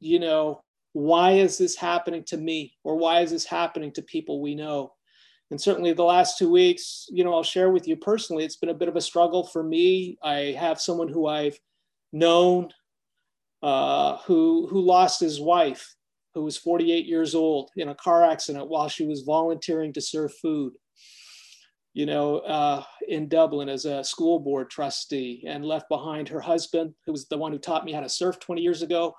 you 0.00 0.18
know, 0.18 0.62
why 0.92 1.32
is 1.32 1.56
this 1.56 1.76
happening 1.76 2.24
to 2.24 2.36
me? 2.36 2.74
Or 2.84 2.96
why 2.96 3.20
is 3.20 3.30
this 3.30 3.46
happening 3.46 3.92
to 3.92 4.02
people 4.02 4.42
we 4.42 4.54
know? 4.54 4.92
And 5.52 5.60
certainly 5.60 5.92
the 5.92 6.02
last 6.02 6.38
two 6.38 6.50
weeks, 6.50 7.06
you 7.10 7.24
know, 7.24 7.34
I'll 7.34 7.42
share 7.42 7.70
with 7.70 7.86
you 7.86 7.94
personally, 7.94 8.42
it's 8.42 8.56
been 8.56 8.70
a 8.70 8.74
bit 8.74 8.88
of 8.88 8.96
a 8.96 9.02
struggle 9.02 9.44
for 9.44 9.62
me. 9.62 10.16
I 10.22 10.56
have 10.58 10.80
someone 10.80 11.08
who 11.08 11.26
I've 11.26 11.58
known 12.10 12.70
uh, 13.62 14.16
who, 14.24 14.66
who 14.70 14.80
lost 14.80 15.20
his 15.20 15.42
wife 15.42 15.94
who 16.34 16.42
was 16.42 16.56
48 16.56 17.04
years 17.04 17.34
old 17.34 17.70
in 17.76 17.90
a 17.90 17.94
car 17.94 18.24
accident 18.24 18.70
while 18.70 18.88
she 18.88 19.04
was 19.04 19.24
volunteering 19.26 19.92
to 19.92 20.00
serve 20.00 20.32
food, 20.36 20.72
you 21.92 22.06
know, 22.06 22.38
uh, 22.38 22.82
in 23.06 23.28
Dublin 23.28 23.68
as 23.68 23.84
a 23.84 24.02
school 24.02 24.38
board 24.38 24.70
trustee, 24.70 25.44
and 25.46 25.66
left 25.66 25.86
behind 25.90 26.30
her 26.30 26.40
husband, 26.40 26.94
who 27.04 27.12
was 27.12 27.28
the 27.28 27.36
one 27.36 27.52
who 27.52 27.58
taught 27.58 27.84
me 27.84 27.92
how 27.92 28.00
to 28.00 28.08
surf 28.08 28.40
20 28.40 28.62
years 28.62 28.80
ago, 28.80 29.14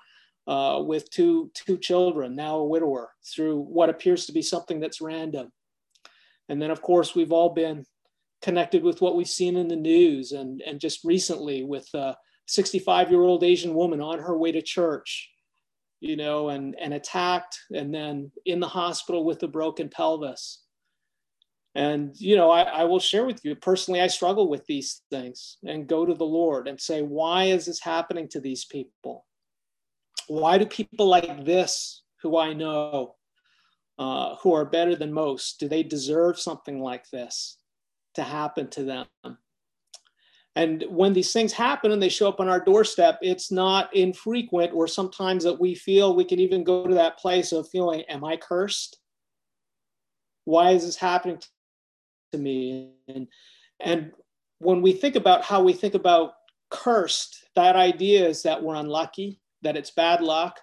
uh, 0.48 0.82
with 0.84 1.08
two 1.10 1.52
two 1.54 1.78
children, 1.78 2.34
now 2.34 2.56
a 2.56 2.66
widower, 2.66 3.12
through 3.24 3.60
what 3.60 3.88
appears 3.88 4.26
to 4.26 4.32
be 4.32 4.42
something 4.42 4.80
that's 4.80 5.00
random. 5.00 5.52
And 6.48 6.60
then, 6.60 6.70
of 6.70 6.82
course, 6.82 7.14
we've 7.14 7.32
all 7.32 7.50
been 7.50 7.84
connected 8.42 8.82
with 8.82 9.00
what 9.00 9.16
we've 9.16 9.28
seen 9.28 9.56
in 9.56 9.68
the 9.68 9.76
news, 9.76 10.32
and 10.32 10.60
and 10.66 10.80
just 10.80 11.04
recently 11.04 11.64
with 11.64 11.88
a 11.94 12.16
65 12.46 13.10
year 13.10 13.22
old 13.22 13.42
Asian 13.42 13.74
woman 13.74 14.00
on 14.00 14.18
her 14.18 14.36
way 14.36 14.52
to 14.52 14.60
church 14.60 15.30
you 16.04 16.16
know, 16.16 16.50
and, 16.50 16.78
and 16.78 16.92
attacked 16.92 17.58
and 17.72 17.92
then 17.92 18.30
in 18.44 18.60
the 18.60 18.68
hospital 18.68 19.24
with 19.24 19.42
a 19.42 19.48
broken 19.48 19.88
pelvis. 19.88 20.62
And, 21.74 22.14
you 22.18 22.36
know, 22.36 22.50
I, 22.50 22.60
I, 22.62 22.84
will 22.84 23.00
share 23.00 23.24
with 23.24 23.42
you 23.42 23.56
personally, 23.56 24.02
I 24.02 24.08
struggle 24.08 24.50
with 24.50 24.66
these 24.66 25.00
things 25.10 25.56
and 25.66 25.88
go 25.88 26.04
to 26.04 26.12
the 26.12 26.26
Lord 26.26 26.68
and 26.68 26.78
say, 26.78 27.00
why 27.00 27.44
is 27.44 27.64
this 27.64 27.80
happening 27.80 28.28
to 28.28 28.40
these 28.40 28.66
people? 28.66 29.24
Why 30.28 30.58
do 30.58 30.66
people 30.66 31.06
like 31.06 31.46
this, 31.46 32.02
who 32.20 32.36
I 32.36 32.52
know, 32.52 33.14
uh, 33.98 34.36
who 34.36 34.52
are 34.52 34.64
better 34.64 34.96
than 34.96 35.12
most, 35.12 35.60
do 35.60 35.68
they 35.68 35.82
deserve 35.82 36.38
something 36.38 36.80
like 36.80 37.08
this 37.10 37.58
to 38.14 38.22
happen 38.22 38.68
to 38.70 38.82
them? 38.82 39.06
And 40.56 40.84
when 40.88 41.12
these 41.12 41.32
things 41.32 41.52
happen 41.52 41.90
and 41.90 42.00
they 42.00 42.08
show 42.08 42.28
up 42.28 42.38
on 42.40 42.48
our 42.48 42.60
doorstep, 42.60 43.18
it's 43.22 43.50
not 43.50 43.94
infrequent 43.94 44.72
or 44.72 44.86
sometimes 44.86 45.42
that 45.44 45.58
we 45.58 45.74
feel 45.74 46.14
we 46.14 46.24
can 46.24 46.38
even 46.38 46.62
go 46.62 46.86
to 46.86 46.94
that 46.94 47.18
place 47.18 47.52
of 47.52 47.68
feeling, 47.68 48.02
Am 48.08 48.24
I 48.24 48.36
cursed? 48.36 48.98
Why 50.44 50.70
is 50.70 50.84
this 50.84 50.96
happening 50.96 51.40
to 52.32 52.38
me? 52.38 52.92
And, 53.08 53.26
and 53.80 54.12
when 54.58 54.80
we 54.80 54.92
think 54.92 55.16
about 55.16 55.44
how 55.44 55.62
we 55.62 55.72
think 55.72 55.94
about 55.94 56.34
cursed, 56.70 57.48
that 57.56 57.74
idea 57.74 58.28
is 58.28 58.42
that 58.42 58.62
we're 58.62 58.76
unlucky, 58.76 59.40
that 59.62 59.76
it's 59.76 59.90
bad 59.90 60.20
luck, 60.20 60.60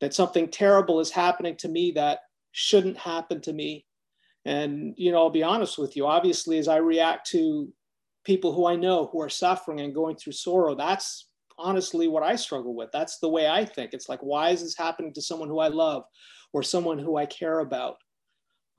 that 0.00 0.14
something 0.14 0.48
terrible 0.48 1.00
is 1.00 1.10
happening 1.10 1.56
to 1.56 1.68
me 1.68 1.92
that 1.92 2.20
shouldn't 2.54 2.96
happen 2.96 3.40
to 3.42 3.52
me. 3.52 3.84
And, 4.44 4.94
you 4.96 5.10
know, 5.10 5.18
I'll 5.18 5.30
be 5.30 5.42
honest 5.42 5.76
with 5.76 5.96
you, 5.96 6.06
obviously, 6.06 6.58
as 6.58 6.68
I 6.68 6.76
react 6.76 7.28
to 7.30 7.68
people 8.24 8.54
who 8.54 8.66
I 8.66 8.76
know 8.76 9.08
who 9.10 9.20
are 9.20 9.28
suffering 9.28 9.80
and 9.80 9.94
going 9.94 10.16
through 10.16 10.34
sorrow. 10.34 10.74
That's 10.74 11.28
honestly 11.58 12.08
what 12.08 12.22
I 12.22 12.36
struggle 12.36 12.74
with. 12.74 12.90
That's 12.92 13.18
the 13.18 13.28
way 13.28 13.48
I 13.48 13.64
think. 13.64 13.92
It's 13.92 14.08
like, 14.08 14.20
why 14.20 14.50
is 14.50 14.62
this 14.62 14.76
happening 14.76 15.12
to 15.14 15.22
someone 15.22 15.48
who 15.48 15.58
I 15.58 15.68
love 15.68 16.04
or 16.52 16.62
someone 16.62 16.98
who 16.98 17.16
I 17.16 17.26
care 17.26 17.58
about? 17.58 17.96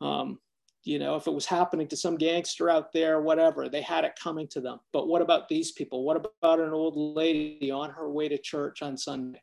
Um, 0.02 0.40
you 0.84 0.98
know, 0.98 1.16
if 1.16 1.28
it 1.28 1.34
was 1.34 1.46
happening 1.46 1.88
to 1.90 1.98
some 1.98 2.16
gangster 2.16 2.70
out 2.70 2.94
there, 2.94 3.20
whatever, 3.22 3.68
they 3.68 3.82
had 3.82 4.06
it 4.06 4.18
coming 4.22 4.48
to 4.50 4.62
them. 4.62 4.80
But 4.94 5.08
what 5.08 5.22
about 5.22 5.50
these 5.50 5.72
people? 5.74 6.06
What 6.06 6.18
about 6.18 6.60
an 6.60 6.72
old 6.72 6.96
lady 6.96 7.72
on 7.72 7.90
her 7.90 8.10
way 8.10 8.30
to 8.30 8.38
church 8.38 8.82
on 8.82 8.96
Sunday? 8.96 9.42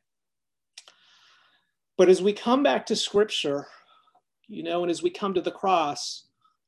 But 1.98 2.08
as 2.08 2.22
we 2.22 2.32
come 2.32 2.62
back 2.62 2.86
to 2.86 2.96
scripture, 2.96 3.66
you 4.52 4.62
know, 4.62 4.82
and 4.82 4.90
as 4.90 5.02
we 5.02 5.10
come 5.10 5.32
to 5.34 5.40
the 5.40 5.50
cross, 5.50 6.26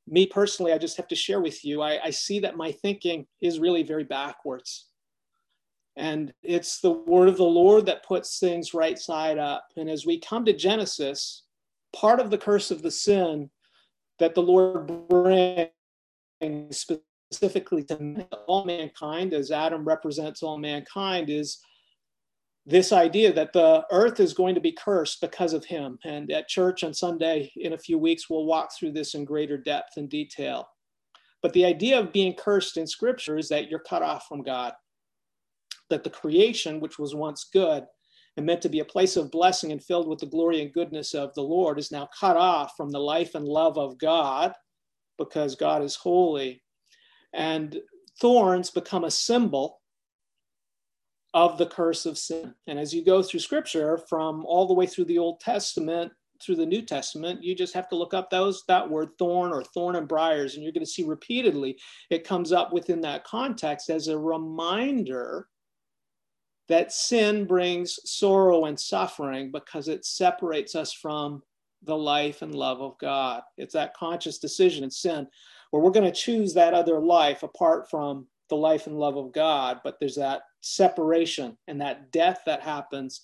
me 0.08 0.26
personally, 0.26 0.72
I 0.72 0.78
just 0.78 0.96
have 0.96 1.08
to 1.08 1.14
share 1.14 1.40
with 1.40 1.64
you, 1.64 1.82
I, 1.82 1.98
I 2.04 2.10
see 2.10 2.40
that 2.40 2.56
my 2.56 2.72
thinking 2.72 3.26
is 3.42 3.58
really 3.58 3.82
very 3.82 4.04
backwards. 4.04 4.86
And 5.96 6.32
it's 6.42 6.80
the 6.80 6.90
word 6.90 7.28
of 7.28 7.36
the 7.36 7.44
Lord 7.44 7.86
that 7.86 8.04
puts 8.04 8.38
things 8.38 8.74
right 8.74 8.98
side 8.98 9.38
up. 9.38 9.66
And 9.76 9.88
as 9.88 10.06
we 10.06 10.18
come 10.18 10.44
to 10.46 10.52
Genesis, 10.52 11.42
part 11.94 12.20
of 12.20 12.30
the 12.30 12.38
curse 12.38 12.70
of 12.70 12.82
the 12.82 12.90
sin 12.90 13.50
that 14.18 14.34
the 14.34 14.42
Lord 14.42 14.86
brings 15.08 15.68
specifically 16.70 17.84
to 17.84 18.26
all 18.46 18.64
mankind, 18.64 19.34
as 19.34 19.50
Adam 19.50 19.84
represents 19.84 20.42
all 20.42 20.58
mankind, 20.58 21.28
is 21.30 21.58
this 22.66 22.92
idea 22.92 23.32
that 23.32 23.52
the 23.52 23.84
earth 23.90 24.20
is 24.20 24.32
going 24.32 24.54
to 24.54 24.60
be 24.60 24.72
cursed 24.72 25.20
because 25.20 25.52
of 25.52 25.64
him. 25.64 25.98
And 26.04 26.30
at 26.30 26.48
church 26.48 26.82
on 26.82 26.94
Sunday 26.94 27.52
in 27.56 27.74
a 27.74 27.78
few 27.78 27.98
weeks, 27.98 28.30
we'll 28.30 28.46
walk 28.46 28.70
through 28.72 28.92
this 28.92 29.14
in 29.14 29.24
greater 29.24 29.58
depth 29.58 29.96
and 29.96 30.08
detail. 30.08 30.66
But 31.42 31.52
the 31.52 31.66
idea 31.66 32.00
of 32.00 32.12
being 32.12 32.34
cursed 32.34 32.78
in 32.78 32.86
scripture 32.86 33.36
is 33.36 33.50
that 33.50 33.68
you're 33.68 33.80
cut 33.80 34.02
off 34.02 34.26
from 34.26 34.42
God, 34.42 34.72
that 35.90 36.02
the 36.02 36.10
creation, 36.10 36.80
which 36.80 36.98
was 36.98 37.14
once 37.14 37.48
good 37.52 37.84
and 38.38 38.46
meant 38.46 38.62
to 38.62 38.70
be 38.70 38.80
a 38.80 38.84
place 38.84 39.16
of 39.16 39.30
blessing 39.30 39.70
and 39.70 39.84
filled 39.84 40.08
with 40.08 40.20
the 40.20 40.26
glory 40.26 40.62
and 40.62 40.72
goodness 40.72 41.12
of 41.12 41.34
the 41.34 41.42
Lord, 41.42 41.78
is 41.78 41.92
now 41.92 42.08
cut 42.18 42.38
off 42.38 42.72
from 42.78 42.90
the 42.90 42.98
life 42.98 43.34
and 43.34 43.46
love 43.46 43.76
of 43.76 43.98
God 43.98 44.54
because 45.18 45.54
God 45.54 45.82
is 45.82 45.94
holy. 45.94 46.62
And 47.34 47.78
thorns 48.20 48.70
become 48.70 49.04
a 49.04 49.10
symbol 49.10 49.82
of 51.34 51.58
the 51.58 51.66
curse 51.66 52.06
of 52.06 52.16
sin. 52.16 52.54
And 52.68 52.78
as 52.78 52.94
you 52.94 53.04
go 53.04 53.22
through 53.22 53.40
scripture 53.40 53.98
from 53.98 54.46
all 54.46 54.66
the 54.66 54.74
way 54.74 54.86
through 54.86 55.06
the 55.06 55.18
Old 55.18 55.40
Testament 55.40 56.12
through 56.40 56.56
the 56.56 56.66
New 56.66 56.82
Testament, 56.82 57.42
you 57.42 57.54
just 57.56 57.74
have 57.74 57.88
to 57.88 57.96
look 57.96 58.14
up 58.14 58.30
those 58.30 58.62
that 58.68 58.88
word 58.88 59.10
thorn 59.18 59.52
or 59.52 59.64
thorn 59.64 59.96
and 59.96 60.08
briars, 60.08 60.54
and 60.54 60.62
you're 60.62 60.72
going 60.72 60.84
to 60.84 60.90
see 60.90 61.02
repeatedly 61.02 61.76
it 62.10 62.26
comes 62.26 62.52
up 62.52 62.72
within 62.72 63.00
that 63.00 63.24
context 63.24 63.90
as 63.90 64.08
a 64.08 64.18
reminder 64.18 65.48
that 66.68 66.92
sin 66.92 67.46
brings 67.46 67.98
sorrow 68.04 68.64
and 68.66 68.78
suffering 68.78 69.50
because 69.50 69.88
it 69.88 70.04
separates 70.04 70.74
us 70.74 70.92
from 70.92 71.42
the 71.82 71.96
life 71.96 72.42
and 72.42 72.54
love 72.54 72.80
of 72.80 72.96
God. 72.98 73.42
It's 73.58 73.74
that 73.74 73.94
conscious 73.94 74.38
decision 74.38 74.84
in 74.84 74.90
sin 74.90 75.26
where 75.70 75.82
we're 75.82 75.90
going 75.90 76.10
to 76.10 76.12
choose 76.12 76.54
that 76.54 76.74
other 76.74 77.00
life 77.00 77.42
apart 77.42 77.90
from 77.90 78.26
the 78.48 78.56
life 78.56 78.86
and 78.86 78.96
love 78.96 79.16
of 79.16 79.32
God, 79.32 79.80
but 79.84 79.96
there's 80.00 80.16
that 80.16 80.42
separation 80.64 81.56
and 81.68 81.80
that 81.80 82.12
death 82.12 82.40
that 82.46 82.62
happens. 82.62 83.20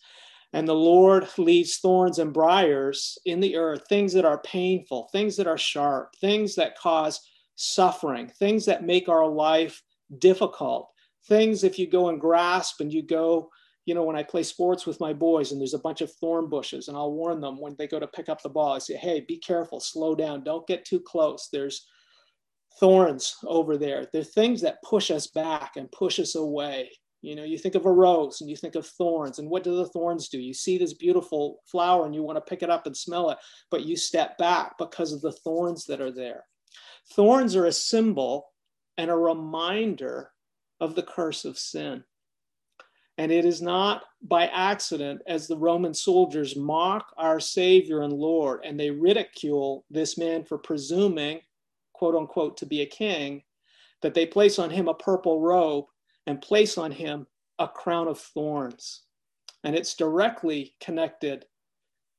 And 0.53 0.67
the 0.67 0.75
Lord 0.75 1.29
leaves 1.39 1.79
thorns 1.79 2.19
and 2.19 2.33
briars 2.33 3.17
in 3.25 3.41
the 3.41 3.57
earth, 3.57 3.83
things 3.89 4.13
that 4.15 4.25
are 4.25 4.43
painful, 4.43 5.09
things 5.13 5.37
that 5.37 5.47
are 5.47 5.59
sharp, 5.59 6.17
things 6.21 6.55
that 6.57 6.77
cause 6.77 7.21
suffering, 7.55 8.29
things 8.39 8.65
that 8.67 8.85
make 8.85 9.09
our 9.09 9.29
life 9.29 9.83
difficult, 10.19 10.89
things 11.29 11.63
if 11.63 11.79
you 11.79 11.87
go 11.87 12.09
and 12.09 12.21
grasp 12.21 12.81
and 12.81 12.93
you 12.93 13.03
go 13.03 13.51
you 13.87 13.95
know, 13.95 14.05
when 14.05 14.15
I 14.15 14.23
play 14.23 14.43
sports 14.43 14.87
with 14.87 15.01
my 15.01 15.13
boys 15.13 15.51
and 15.51 15.61
there's 15.61 15.75
a 15.75 15.79
bunch 15.79 16.01
of 16.01 16.13
thorn 16.13 16.49
bushes, 16.49 16.87
and 16.87 16.97
I'll 16.97 17.13
warn 17.13 17.41
them 17.41 17.61
when 17.61 17.75
they 17.77 17.89
go 17.89 17.99
to 17.99 18.07
pick 18.07 18.29
up 18.29 18.43
the 18.43 18.49
ball. 18.49 18.75
I 18.75 18.79
say, 18.79 18.95
hey, 18.95 19.25
be 19.27 19.39
careful, 19.39 19.81
slow 19.81 20.15
down, 20.15 20.45
don't 20.45 20.67
get 20.67 20.85
too 20.85 21.01
close. 21.01 21.49
There's 21.53 21.87
thorns 22.79 23.35
over 23.45 23.77
there. 23.77 24.07
They're 24.13 24.23
things 24.23 24.61
that 24.61 24.83
push 24.85 25.11
us 25.11 25.27
back 25.29 25.73
and 25.77 25.91
push 25.91 26.21
us 26.21 26.37
away. 26.37 26.91
You 27.23 27.37
know, 27.37 27.45
you 27.45 27.59
think 27.59 27.75
of 27.75 27.85
a 27.85 27.93
rose 27.93 28.41
and 28.41 28.49
you 28.49 28.57
think 28.57 28.75
of 28.77 28.87
thorns, 28.87 29.39
and 29.39 29.51
what 29.51 29.63
do 29.63 29.77
the 29.77 29.87
thorns 29.89 30.29
do? 30.29 30.39
You 30.39 30.55
see 30.55 30.79
this 30.79 30.95
beautiful 30.95 31.61
flower 31.67 32.07
and 32.07 32.15
you 32.15 32.23
want 32.23 32.37
to 32.37 32.49
pick 32.49 32.63
it 32.63 32.71
up 32.71 32.87
and 32.87 32.97
smell 32.97 33.31
it, 33.31 33.39
but 33.71 33.85
you 33.85 33.97
step 33.97 34.39
back 34.39 34.79
because 34.79 35.13
of 35.13 35.21
the 35.21 35.33
thorns 35.33 35.85
that 35.87 36.01
are 36.01 36.13
there. 36.13 36.45
Thorns 37.13 37.57
are 37.57 37.67
a 37.67 37.73
symbol 37.73 38.53
and 38.97 39.11
a 39.11 39.17
reminder 39.17 40.31
of 40.81 40.95
the 40.95 41.03
curse 41.03 41.45
of 41.45 41.59
sin. 41.59 42.05
And 43.19 43.31
it 43.31 43.45
is 43.45 43.61
not 43.61 44.05
by 44.23 44.47
accident 44.47 45.21
as 45.27 45.47
the 45.47 45.59
Roman 45.59 45.93
soldiers 45.93 46.57
mock 46.57 47.13
our 47.19 47.39
Savior 47.39 48.01
and 48.01 48.15
Lord 48.15 48.61
and 48.65 48.81
they 48.81 48.91
ridicule 48.91 49.85
this 49.91 50.17
man 50.17 50.43
for 50.45 50.57
presuming, 50.57 51.41
quote 51.93 52.15
unquote, 52.15 52.57
to 52.59 52.67
be 52.67 52.81
a 52.81 52.87
king, 52.87 53.43
that 54.01 54.15
they 54.15 54.25
place 54.25 54.59
on 54.59 54.71
him 54.71 54.89
a 54.89 54.95
purple 54.95 55.41
robe 55.41 55.85
and 56.27 56.41
place 56.41 56.79
on 56.79 56.91
him 56.91 57.27
a 57.59 57.69
crown 57.69 58.09
of 58.09 58.19
thorns. 58.19 59.03
And 59.65 59.77
it's 59.77 59.95
directly 59.95 60.75
connected 60.81 61.45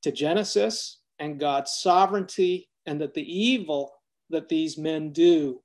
to 0.03 0.11
Genesis 0.11 0.99
and 1.19 1.39
God's 1.39 1.71
sovereignty, 1.71 2.69
and 2.85 2.99
that 3.01 3.13
the 3.13 3.21
evil 3.21 3.93
that 4.29 4.49
these 4.49 4.77
men 4.77 5.11
do 5.11 5.61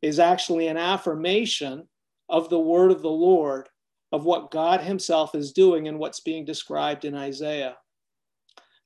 is 0.00 0.18
actually 0.18 0.68
an 0.68 0.76
affirmation 0.76 1.88
of 2.28 2.48
the 2.48 2.60
word 2.60 2.90
of 2.90 3.02
the 3.02 3.10
Lord 3.10 3.68
of 4.12 4.24
what 4.24 4.50
God 4.50 4.80
himself 4.80 5.34
is 5.34 5.52
doing 5.52 5.88
and 5.88 5.98
what's 5.98 6.20
being 6.20 6.44
described 6.44 7.04
in 7.04 7.14
Isaiah. 7.14 7.76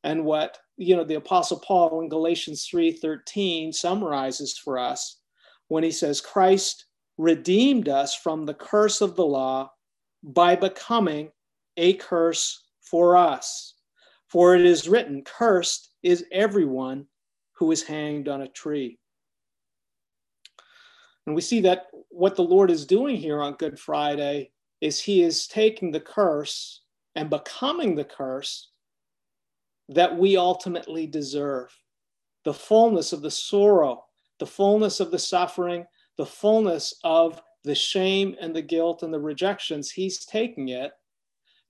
And 0.04 0.24
what, 0.24 0.58
you 0.76 0.94
know, 0.94 1.04
the 1.04 1.16
apostle 1.16 1.58
Paul 1.58 2.00
in 2.00 2.08
Galatians 2.08 2.66
3:13 2.66 3.72
summarizes 3.72 4.56
for 4.56 4.78
us 4.78 5.20
when 5.68 5.82
he 5.82 5.90
says 5.90 6.20
Christ 6.20 6.85
redeemed 7.18 7.88
us 7.88 8.14
from 8.14 8.44
the 8.44 8.54
curse 8.54 9.00
of 9.00 9.16
the 9.16 9.24
law 9.24 9.70
by 10.22 10.56
becoming 10.56 11.30
a 11.76 11.94
curse 11.94 12.64
for 12.80 13.16
us. 13.16 13.74
For 14.28 14.54
it 14.54 14.64
is 14.64 14.88
written, 14.88 15.22
cursed 15.24 15.90
is 16.02 16.26
everyone 16.32 17.06
who 17.52 17.70
is 17.70 17.82
hanged 17.82 18.28
on 18.28 18.42
a 18.42 18.48
tree. 18.48 18.98
And 21.26 21.34
we 21.34 21.42
see 21.42 21.60
that 21.62 21.86
what 22.10 22.36
the 22.36 22.42
Lord 22.42 22.70
is 22.70 22.86
doing 22.86 23.16
here 23.16 23.42
on 23.42 23.54
Good 23.54 23.78
Friday 23.78 24.50
is 24.80 25.00
he 25.00 25.22
is 25.22 25.46
taking 25.46 25.90
the 25.90 26.00
curse 26.00 26.82
and 27.14 27.30
becoming 27.30 27.94
the 27.94 28.04
curse 28.04 28.70
that 29.88 30.16
we 30.16 30.36
ultimately 30.36 31.06
deserve. 31.06 31.74
The 32.44 32.54
fullness 32.54 33.12
of 33.12 33.22
the 33.22 33.30
sorrow, 33.30 34.04
the 34.38 34.46
fullness 34.46 35.00
of 35.00 35.10
the 35.10 35.18
suffering, 35.18 35.86
the 36.16 36.26
fullness 36.26 36.94
of 37.04 37.40
the 37.64 37.74
shame 37.74 38.36
and 38.40 38.54
the 38.54 38.62
guilt 38.62 39.02
and 39.02 39.12
the 39.12 39.20
rejections, 39.20 39.90
he's 39.90 40.24
taking 40.24 40.68
it 40.68 40.92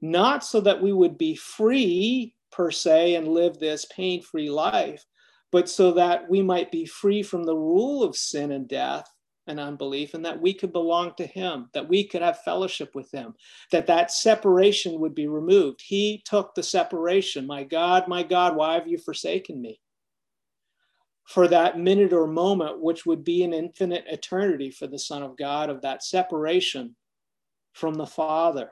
not 0.01 0.45
so 0.45 0.61
that 0.61 0.81
we 0.81 0.93
would 0.93 1.17
be 1.17 1.35
free 1.35 2.35
per 2.53 2.71
se 2.71 3.15
and 3.15 3.29
live 3.29 3.59
this 3.59 3.87
pain 3.87 4.23
free 4.23 4.51
life, 4.51 5.05
but 5.51 5.69
so 5.69 5.93
that 5.93 6.29
we 6.29 6.43
might 6.43 6.71
be 6.71 6.85
free 6.85 7.23
from 7.23 7.45
the 7.45 7.57
rule 7.57 8.03
of 8.03 8.17
sin 8.17 8.53
and 8.53 8.69
death 8.69 9.11
and 9.47 9.61
unbelief 9.61 10.15
and 10.15 10.25
that 10.25 10.41
we 10.41 10.53
could 10.53 10.73
belong 10.73 11.13
to 11.17 11.25
him 11.25 11.69
that 11.73 11.89
we 11.89 12.07
could 12.07 12.21
have 12.21 12.41
fellowship 12.41 12.95
with 12.97 13.09
him 13.13 13.33
that 13.71 13.87
that 13.87 14.11
separation 14.11 14.99
would 14.99 15.15
be 15.15 15.29
removed. 15.29 15.81
He 15.85 16.21
took 16.25 16.55
the 16.55 16.65
separation. 16.65 17.47
My 17.47 17.63
god 17.63 18.09
my 18.09 18.25
god 18.25 18.57
why 18.57 18.75
have 18.75 18.89
you 18.89 18.99
forsaken 18.99 19.61
me 19.61 19.81
for 21.27 21.49
that 21.49 21.79
minute 21.79 22.13
or 22.13 22.27
moment 22.27 22.81
which 22.81 23.05
would 23.05 23.25
be 23.25 23.43
an 23.43 23.53
infinite 23.53 24.05
eternity 24.09 24.71
for 24.71 24.87
the 24.87 24.99
son 24.99 25.23
of 25.23 25.37
god 25.37 25.71
of 25.71 25.83
that 25.83 26.03
separation 26.03 26.95
from 27.73 27.95
the 27.95 28.07
father 28.07 28.71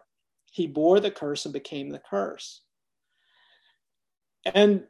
he 0.53 0.67
bore 0.67 1.01
the 1.01 1.11
curse 1.11 1.45
and 1.45 1.53
became 1.53 1.90
the 1.90 2.03
curse 2.11 2.62
and 4.55 4.85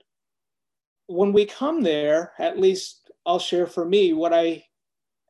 when 1.06 1.32
we 1.32 1.44
come 1.44 1.82
there 1.82 2.32
at 2.38 2.58
least 2.58 3.10
i'll 3.26 3.38
share 3.38 3.66
for 3.66 3.84
me 3.84 4.12
what 4.12 4.32
i 4.32 4.62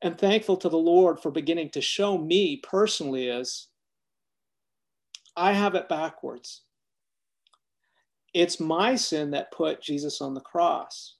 am 0.04 0.14
thankful 0.14 0.56
to 0.58 0.68
the 0.68 0.76
Lord 0.76 1.18
for 1.18 1.30
beginning 1.30 1.70
to 1.70 1.80
show 1.80 2.18
me 2.18 2.58
personally 2.62 3.28
is 3.28 3.68
I 5.36 5.52
have 5.52 5.74
it 5.74 5.88
backwards. 5.88 6.62
It's 8.32 8.60
my 8.60 8.94
sin 8.96 9.30
that 9.32 9.52
put 9.52 9.82
Jesus 9.82 10.20
on 10.20 10.34
the 10.34 10.40
cross. 10.40 11.16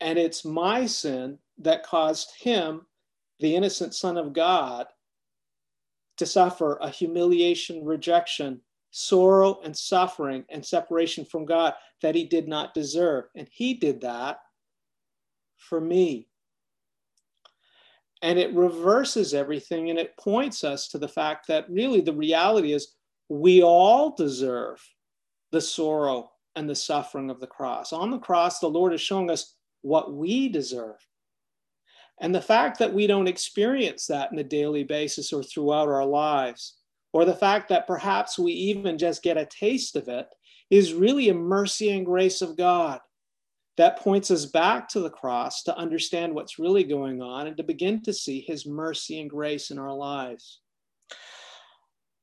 And 0.00 0.18
it's 0.18 0.44
my 0.44 0.86
sin 0.86 1.38
that 1.58 1.82
caused 1.82 2.30
him, 2.38 2.86
the 3.40 3.56
innocent 3.56 3.94
Son 3.94 4.16
of 4.16 4.32
God, 4.32 4.86
to 6.18 6.26
suffer 6.26 6.78
a 6.80 6.88
humiliation, 6.88 7.84
rejection, 7.84 8.60
sorrow, 8.90 9.60
and 9.64 9.76
suffering 9.76 10.44
and 10.48 10.64
separation 10.64 11.24
from 11.24 11.44
God 11.44 11.74
that 12.02 12.14
he 12.14 12.24
did 12.24 12.48
not 12.48 12.74
deserve. 12.74 13.24
And 13.36 13.48
he 13.50 13.74
did 13.74 14.00
that 14.02 14.38
for 15.56 15.80
me 15.80 16.28
and 18.22 18.38
it 18.38 18.54
reverses 18.54 19.34
everything 19.34 19.90
and 19.90 19.98
it 19.98 20.16
points 20.16 20.64
us 20.64 20.88
to 20.88 20.98
the 20.98 21.08
fact 21.08 21.46
that 21.48 21.70
really 21.70 22.00
the 22.00 22.12
reality 22.12 22.72
is 22.72 22.94
we 23.28 23.62
all 23.62 24.14
deserve 24.14 24.82
the 25.52 25.60
sorrow 25.60 26.30
and 26.56 26.68
the 26.68 26.74
suffering 26.74 27.30
of 27.30 27.40
the 27.40 27.46
cross. 27.46 27.92
On 27.92 28.10
the 28.10 28.18
cross, 28.18 28.58
the 28.58 28.66
Lord 28.66 28.92
is 28.92 29.00
showing 29.00 29.30
us 29.30 29.54
what 29.82 30.12
we 30.12 30.48
deserve. 30.48 30.96
And 32.20 32.34
the 32.34 32.40
fact 32.40 32.78
that 32.78 32.92
we 32.92 33.06
don't 33.06 33.28
experience 33.28 34.06
that 34.06 34.32
on 34.32 34.38
a 34.38 34.44
daily 34.44 34.84
basis 34.84 35.32
or 35.32 35.42
throughout 35.42 35.88
our 35.88 36.04
lives, 36.04 36.76
or 37.12 37.24
the 37.24 37.34
fact 37.34 37.68
that 37.68 37.86
perhaps 37.86 38.38
we 38.38 38.52
even 38.52 38.98
just 38.98 39.22
get 39.22 39.36
a 39.36 39.46
taste 39.46 39.96
of 39.96 40.08
it, 40.08 40.26
is 40.70 40.92
really 40.92 41.28
a 41.28 41.34
mercy 41.34 41.90
and 41.90 42.04
grace 42.04 42.42
of 42.42 42.56
God 42.56 43.00
that 43.78 44.00
points 44.00 44.30
us 44.30 44.44
back 44.44 44.88
to 44.88 45.00
the 45.00 45.08
cross 45.08 45.62
to 45.62 45.76
understand 45.76 46.34
what's 46.34 46.58
really 46.58 46.82
going 46.82 47.22
on 47.22 47.46
and 47.46 47.56
to 47.56 47.62
begin 47.62 48.02
to 48.02 48.12
see 48.12 48.40
his 48.40 48.66
mercy 48.66 49.20
and 49.20 49.30
grace 49.30 49.70
in 49.70 49.78
our 49.78 49.94
lives. 49.94 50.60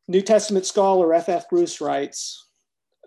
New 0.08 0.22
Testament 0.22 0.66
scholar 0.66 1.14
F. 1.14 1.30
F. 1.30 1.50
Bruce 1.50 1.82
writes 1.82 2.46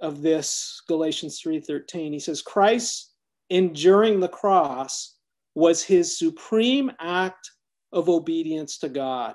of 0.00 0.22
this 0.22 0.82
Galatians 0.88 1.40
3:13. 1.40 2.12
He 2.12 2.18
says 2.18 2.42
Christ 2.42 3.07
enduring 3.50 4.20
the 4.20 4.28
cross 4.28 5.16
was 5.54 5.82
his 5.82 6.18
supreme 6.18 6.92
act 7.00 7.50
of 7.92 8.08
obedience 8.08 8.78
to 8.78 8.88
God. 8.88 9.34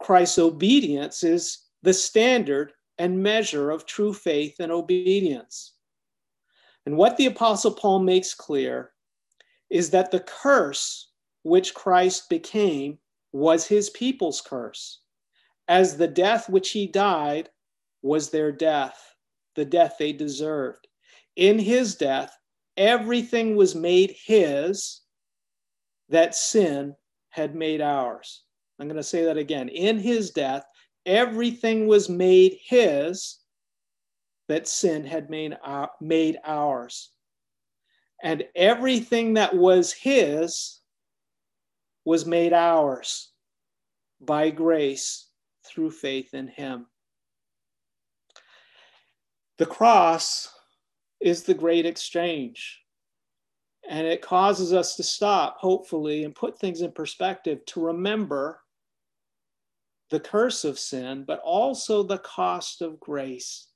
Christ's 0.00 0.38
obedience 0.38 1.22
is 1.24 1.66
the 1.82 1.92
standard 1.92 2.72
and 2.98 3.22
measure 3.22 3.70
of 3.70 3.86
true 3.86 4.14
faith 4.14 4.56
and 4.60 4.70
obedience. 4.70 5.74
And 6.86 6.96
what 6.96 7.16
the 7.16 7.26
Apostle 7.26 7.72
Paul 7.72 8.00
makes 8.00 8.34
clear 8.34 8.92
is 9.68 9.90
that 9.90 10.10
the 10.10 10.20
curse 10.20 11.10
which 11.42 11.74
Christ 11.74 12.28
became 12.28 12.98
was 13.32 13.66
his 13.66 13.90
people's 13.90 14.40
curse, 14.40 15.00
as 15.68 15.96
the 15.96 16.08
death 16.08 16.48
which 16.48 16.70
he 16.70 16.86
died 16.86 17.48
was 18.02 18.30
their 18.30 18.50
death, 18.50 19.14
the 19.54 19.64
death 19.64 19.96
they 19.98 20.12
deserved. 20.12 20.86
In 21.36 21.58
his 21.58 21.94
death, 21.94 22.36
everything 22.76 23.56
was 23.56 23.74
made 23.74 24.14
his 24.24 25.02
that 26.08 26.34
sin 26.34 26.94
had 27.30 27.54
made 27.54 27.80
ours. 27.80 28.42
I'm 28.78 28.88
going 28.88 28.96
to 28.96 29.02
say 29.02 29.24
that 29.24 29.36
again. 29.36 29.68
In 29.68 29.98
his 29.98 30.30
death, 30.30 30.64
everything 31.06 31.86
was 31.86 32.08
made 32.08 32.58
his 32.62 33.38
that 34.48 34.66
sin 34.66 35.04
had 35.04 35.30
made, 35.30 35.56
our, 35.62 35.90
made 36.00 36.38
ours. 36.44 37.10
And 38.22 38.44
everything 38.56 39.34
that 39.34 39.54
was 39.54 39.92
his 39.92 40.80
was 42.04 42.26
made 42.26 42.52
ours 42.52 43.30
by 44.20 44.50
grace 44.50 45.28
through 45.64 45.92
faith 45.92 46.34
in 46.34 46.48
him. 46.48 46.86
The 49.58 49.66
cross 49.66 50.48
is 51.20 51.42
the 51.42 51.54
great 51.54 51.86
exchange. 51.86 52.80
And 53.88 54.06
it 54.06 54.22
causes 54.22 54.72
us 54.72 54.96
to 54.96 55.02
stop, 55.02 55.58
hopefully, 55.58 56.24
and 56.24 56.34
put 56.34 56.58
things 56.58 56.82
in 56.82 56.92
perspective 56.92 57.64
to 57.66 57.86
remember 57.86 58.60
the 60.10 60.20
curse 60.20 60.64
of 60.64 60.78
sin, 60.78 61.24
but 61.26 61.40
also 61.40 62.02
the 62.02 62.18
cost 62.18 62.82
of 62.82 63.00
grace 63.00 63.70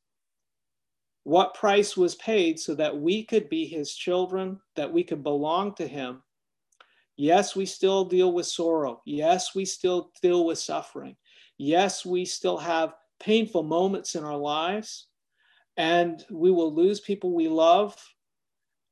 what 1.25 1.55
price 1.55 1.97
was 1.97 2.15
paid 2.17 2.61
so 2.61 2.75
that 2.75 2.97
we 2.97 3.25
could 3.25 3.49
be 3.49 3.67
his 3.67 3.95
children, 3.95 4.61
that 4.77 4.93
we 4.93 5.03
could 5.03 5.23
belong 5.23 5.75
to 5.75 5.87
him. 5.87 6.23
Yes, 7.17 7.57
we 7.57 7.65
still 7.65 8.05
deal 8.05 8.33
with 8.33 8.47
sorrow. 8.47 9.01
Yes, 9.07 9.55
we 9.55 9.65
still 9.65 10.13
deal 10.21 10.45
with 10.45 10.59
suffering. 10.59 11.17
Yes, 11.57 12.05
we 12.05 12.25
still 12.25 12.59
have 12.59 12.95
painful 13.21 13.63
moments 13.63 14.17
in 14.17 14.25
our 14.25 14.37
lives, 14.37 15.07
and 15.77 16.25
we 16.31 16.51
will 16.51 16.75
lose 16.75 17.01
people 17.01 17.33
we 17.33 17.49
love, 17.49 17.97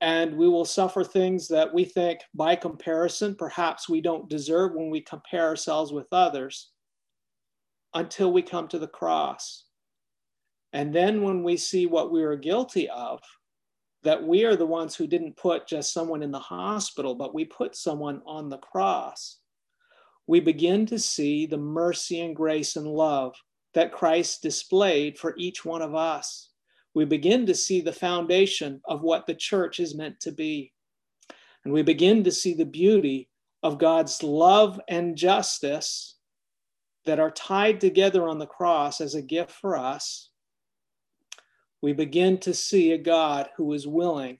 and 0.00 0.36
we 0.36 0.48
will 0.48 0.64
suffer 0.64 1.04
things 1.04 1.46
that 1.48 1.72
we 1.72 1.84
think, 1.84 2.20
by 2.34 2.56
comparison, 2.56 3.36
perhaps 3.36 3.88
we 3.88 4.00
don't 4.00 4.28
deserve 4.28 4.74
when 4.74 4.90
we 4.90 5.00
compare 5.00 5.46
ourselves 5.46 5.92
with 5.92 6.08
others 6.12 6.70
until 7.94 8.32
we 8.32 8.42
come 8.42 8.66
to 8.68 8.78
the 8.78 8.88
cross. 8.88 9.64
And 10.72 10.92
then 10.92 11.22
when 11.22 11.42
we 11.42 11.56
see 11.56 11.86
what 11.86 12.10
we 12.10 12.22
are 12.22 12.34
guilty 12.34 12.88
of, 12.88 13.20
that 14.02 14.22
we 14.22 14.44
are 14.44 14.56
the 14.56 14.66
ones 14.66 14.96
who 14.96 15.06
didn't 15.06 15.36
put 15.36 15.68
just 15.68 15.92
someone 15.92 16.22
in 16.22 16.32
the 16.32 16.38
hospital, 16.38 17.14
but 17.14 17.34
we 17.34 17.44
put 17.44 17.76
someone 17.76 18.22
on 18.26 18.48
the 18.48 18.58
cross, 18.58 19.38
we 20.26 20.40
begin 20.40 20.86
to 20.86 20.98
see 20.98 21.46
the 21.46 21.58
mercy 21.58 22.20
and 22.20 22.34
grace 22.34 22.76
and 22.76 22.86
love 22.86 23.34
that 23.74 23.92
Christ 23.92 24.42
displayed 24.42 25.18
for 25.18 25.34
each 25.38 25.64
one 25.64 25.82
of 25.82 25.94
us. 25.94 26.50
We 26.94 27.04
begin 27.04 27.46
to 27.46 27.54
see 27.54 27.80
the 27.80 27.92
foundation 27.92 28.80
of 28.84 29.02
what 29.02 29.26
the 29.26 29.34
church 29.34 29.80
is 29.80 29.94
meant 29.94 30.20
to 30.20 30.32
be. 30.32 30.72
And 31.64 31.72
we 31.72 31.82
begin 31.82 32.24
to 32.24 32.32
see 32.32 32.54
the 32.54 32.66
beauty 32.66 33.28
of 33.62 33.78
God's 33.78 34.22
love 34.22 34.80
and 34.88 35.16
justice 35.16 36.16
that 37.04 37.20
are 37.20 37.30
tied 37.30 37.80
together 37.80 38.28
on 38.28 38.38
the 38.38 38.46
cross 38.46 39.00
as 39.00 39.14
a 39.14 39.22
gift 39.22 39.52
for 39.52 39.76
us. 39.76 40.30
We 41.80 41.92
begin 41.92 42.38
to 42.38 42.54
see 42.54 42.92
a 42.92 42.98
God 42.98 43.48
who 43.56 43.72
is 43.72 43.86
willing 43.86 44.38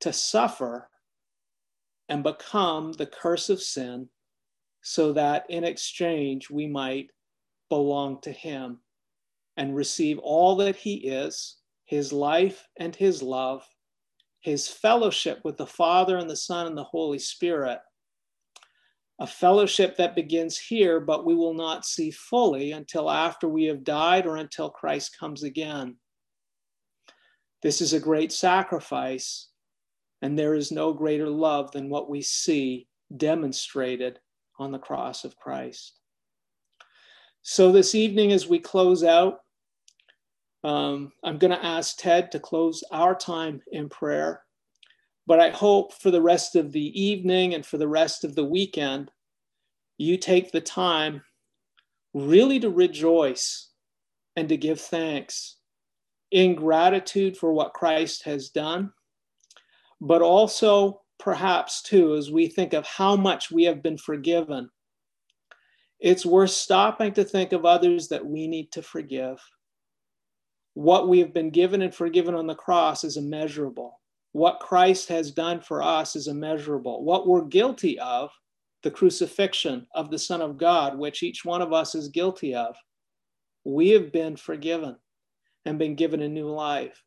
to 0.00 0.12
suffer 0.12 0.90
and 2.08 2.22
become 2.22 2.92
the 2.92 3.06
curse 3.06 3.48
of 3.48 3.62
sin 3.62 4.08
so 4.82 5.12
that 5.14 5.46
in 5.48 5.64
exchange 5.64 6.50
we 6.50 6.66
might 6.66 7.10
belong 7.68 8.20
to 8.20 8.30
Him 8.30 8.80
and 9.56 9.74
receive 9.74 10.18
all 10.18 10.56
that 10.56 10.76
He 10.76 10.94
is 11.08 11.56
His 11.84 12.12
life 12.12 12.66
and 12.78 12.94
His 12.94 13.22
love, 13.22 13.66
His 14.40 14.68
fellowship 14.68 15.40
with 15.44 15.56
the 15.56 15.66
Father 15.66 16.16
and 16.16 16.28
the 16.28 16.36
Son 16.36 16.66
and 16.66 16.76
the 16.76 16.84
Holy 16.84 17.18
Spirit. 17.18 17.78
A 19.20 19.26
fellowship 19.26 19.96
that 19.96 20.16
begins 20.16 20.58
here, 20.58 20.98
but 20.98 21.24
we 21.24 21.34
will 21.34 21.54
not 21.54 21.84
see 21.84 22.10
fully 22.10 22.72
until 22.72 23.10
after 23.10 23.48
we 23.48 23.64
have 23.64 23.84
died 23.84 24.26
or 24.26 24.36
until 24.36 24.70
Christ 24.70 25.16
comes 25.18 25.44
again. 25.44 25.96
This 27.62 27.80
is 27.80 27.92
a 27.92 28.00
great 28.00 28.32
sacrifice, 28.32 29.48
and 30.20 30.38
there 30.38 30.54
is 30.54 30.72
no 30.72 30.92
greater 30.92 31.28
love 31.28 31.70
than 31.70 31.88
what 31.88 32.10
we 32.10 32.22
see 32.22 32.88
demonstrated 33.16 34.18
on 34.58 34.72
the 34.72 34.78
cross 34.78 35.24
of 35.24 35.36
Christ. 35.36 35.98
So, 37.42 37.70
this 37.70 37.94
evening, 37.94 38.32
as 38.32 38.48
we 38.48 38.58
close 38.58 39.04
out, 39.04 39.40
um, 40.64 41.12
I'm 41.22 41.38
going 41.38 41.50
to 41.50 41.64
ask 41.64 41.98
Ted 41.98 42.32
to 42.32 42.40
close 42.40 42.82
our 42.90 43.14
time 43.14 43.60
in 43.70 43.88
prayer. 43.88 44.42
But 45.26 45.38
I 45.40 45.50
hope 45.50 45.94
for 45.94 46.10
the 46.10 46.22
rest 46.22 46.56
of 46.56 46.72
the 46.72 47.00
evening 47.00 47.54
and 47.54 47.64
for 47.64 47.78
the 47.78 47.88
rest 47.88 48.24
of 48.24 48.34
the 48.34 48.44
weekend, 48.44 49.10
you 49.98 50.16
take 50.16 50.50
the 50.50 50.60
time 50.60 51.22
really 52.14 52.58
to 52.60 52.70
rejoice 52.70 53.70
and 54.36 54.48
to 54.48 54.56
give 54.56 54.80
thanks 54.80 55.56
in 56.30 56.54
gratitude 56.54 57.36
for 57.36 57.52
what 57.52 57.74
Christ 57.74 58.24
has 58.24 58.48
done, 58.48 58.92
but 60.00 60.20
also 60.20 61.02
perhaps 61.18 61.82
too, 61.82 62.14
as 62.16 62.30
we 62.30 62.48
think 62.48 62.72
of 62.72 62.86
how 62.86 63.16
much 63.16 63.50
we 63.50 63.64
have 63.64 63.82
been 63.82 63.98
forgiven, 63.98 64.68
it's 66.00 66.26
worth 66.26 66.50
stopping 66.50 67.12
to 67.12 67.24
think 67.24 67.52
of 67.52 67.64
others 67.64 68.08
that 68.08 68.24
we 68.24 68.46
need 68.46 68.72
to 68.72 68.82
forgive. 68.82 69.38
What 70.74 71.08
we 71.08 71.20
have 71.20 71.32
been 71.32 71.50
given 71.50 71.82
and 71.82 71.94
forgiven 71.94 72.34
on 72.34 72.46
the 72.46 72.54
cross 72.54 73.04
is 73.04 73.16
immeasurable. 73.16 74.00
What 74.32 74.60
Christ 74.60 75.08
has 75.08 75.30
done 75.30 75.60
for 75.60 75.82
us 75.82 76.16
is 76.16 76.26
immeasurable. 76.26 77.04
What 77.04 77.26
we're 77.28 77.44
guilty 77.44 77.98
of, 78.00 78.30
the 78.82 78.90
crucifixion 78.90 79.86
of 79.94 80.10
the 80.10 80.18
Son 80.18 80.42
of 80.42 80.58
God, 80.58 80.98
which 80.98 81.22
each 81.22 81.44
one 81.44 81.62
of 81.62 81.72
us 81.72 81.94
is 81.94 82.08
guilty 82.08 82.54
of, 82.54 82.76
we 83.64 83.90
have 83.90 84.12
been 84.12 84.36
forgiven 84.36 84.96
and 85.64 85.78
been 85.78 85.94
given 85.94 86.22
a 86.22 86.28
new 86.28 86.48
life. 86.50 87.02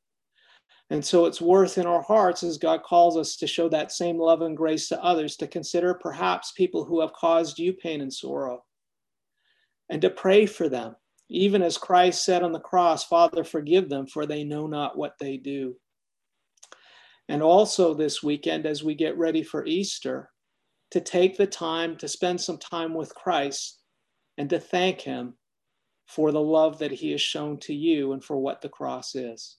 And 0.90 1.04
so 1.04 1.26
it's 1.26 1.42
worth 1.42 1.78
in 1.78 1.86
our 1.86 2.02
hearts 2.02 2.44
as 2.44 2.58
God 2.58 2.82
calls 2.82 3.18
us 3.18 3.36
to 3.36 3.48
show 3.48 3.68
that 3.70 3.92
same 3.92 4.18
love 4.18 4.42
and 4.42 4.56
grace 4.56 4.88
to 4.88 5.04
others, 5.04 5.36
to 5.36 5.48
consider 5.48 5.94
perhaps 5.94 6.54
people 6.54 6.86
who 6.86 7.02
have 7.02 7.12
caused 7.12 7.60
you 7.60 7.74
pain 7.74 8.00
and 8.00 8.14
sorrow, 8.14 8.64
and 9.90 10.02
to 10.02 10.10
pray 10.10 10.46
for 10.46 10.70
them. 10.70 10.96
Even 11.30 11.62
as 11.62 11.78
Christ 11.78 12.24
said 12.24 12.44
on 12.44 12.52
the 12.52 12.60
cross, 12.60 13.04
Father, 13.04 13.44
forgive 13.44 13.90
them, 13.90 14.08
for 14.08 14.26
they 14.26 14.44
know 14.44 14.68
not 14.68 14.98
what 14.98 15.16
they 15.20 15.38
do. 15.38 15.76
And 17.28 17.44
also 17.44 17.94
this 17.94 18.24
weekend, 18.24 18.66
as 18.66 18.84
we 18.84 18.96
get 18.96 19.18
ready 19.18 19.44
for 19.44 19.66
Easter, 19.66 20.30
to 20.92 21.02
take 21.02 21.36
the 21.36 21.48
time 21.48 21.98
to 21.98 22.08
spend 22.08 22.40
some 22.40 22.58
time 22.58 22.94
with 22.94 23.14
Christ 23.14 23.82
and 24.38 24.50
to 24.50 24.60
thank 24.60 25.02
Him 25.02 25.34
for 26.06 26.32
the 26.32 26.42
love 26.42 26.80
that 26.80 26.92
He 26.92 27.12
has 27.12 27.22
shown 27.22 27.60
to 27.60 27.74
you 27.74 28.14
and 28.14 28.24
for 28.24 28.38
what 28.38 28.62
the 28.62 28.70
cross 28.70 29.16
is. 29.16 29.58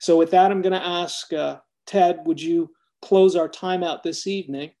So, 0.00 0.18
with 0.18 0.30
that, 0.32 0.50
I'm 0.50 0.60
going 0.60 0.74
to 0.74 0.86
ask 0.86 1.32
uh, 1.32 1.60
Ted, 1.86 2.20
would 2.26 2.40
you 2.40 2.70
close 3.00 3.36
our 3.36 3.48
time 3.48 3.82
out 3.82 4.02
this 4.02 4.26
evening? 4.26 4.72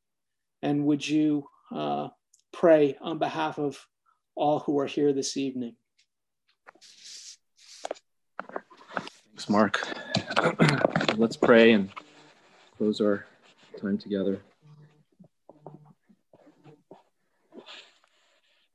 And 0.62 0.84
would 0.84 1.06
you 1.06 1.46
uh, 1.74 2.08
pray 2.52 2.96
on 3.00 3.18
behalf 3.18 3.58
of 3.58 3.78
all 4.34 4.60
who 4.60 4.78
are 4.78 4.86
here 4.86 5.12
this 5.14 5.36
evening? 5.38 5.76
Thanks, 9.28 9.48
Mark. 9.48 9.86
Let's 11.16 11.36
pray 11.36 11.72
and 11.72 11.90
close 12.78 13.00
our 13.00 13.26
time 13.80 13.98
together. 13.98 14.40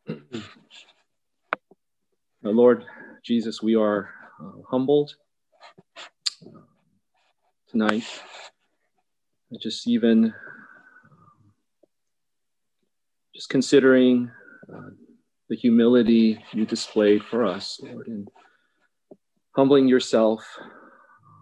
Lord 2.43 2.86
Jesus, 3.24 3.62
we 3.62 3.76
are 3.76 4.10
uh, 4.43 4.62
humbled 4.70 5.16
tonight. 7.70 8.03
Just 9.60 9.88
even 9.88 10.34
just 13.34 13.49
considering 13.49 14.30
uh, 14.74 14.89
the 15.49 15.55
humility 15.55 16.43
you 16.53 16.65
displayed 16.65 17.23
for 17.23 17.43
us, 17.43 17.79
Lord, 17.81 18.07
and 18.07 18.27
humbling 19.55 19.87
yourself 19.87 20.45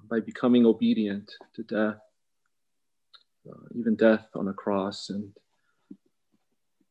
by 0.10 0.22
becoming 0.22 0.66
obedient 0.66 1.30
to 1.56 1.64
death, 1.64 2.00
uh, 3.50 3.66
even 3.78 3.96
death 3.96 4.26
on 4.34 4.48
a 4.48 4.54
cross. 4.54 5.10
And 5.10 5.34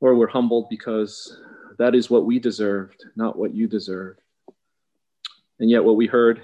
Lord, 0.01 0.19
we're 0.19 0.27
humbled 0.27 0.67
because 0.69 1.41
that 1.79 1.95
is 1.95 2.11
what 2.11 2.27
we 2.27 2.39
deserved, 2.39 3.03
not 3.17 3.39
what 3.39 3.55
you 3.55 3.67
deserved. 3.67 4.21
And 5.59 5.71
yet, 5.71 5.85
what 5.85 5.97
we 5.97 6.07
heard 6.07 6.43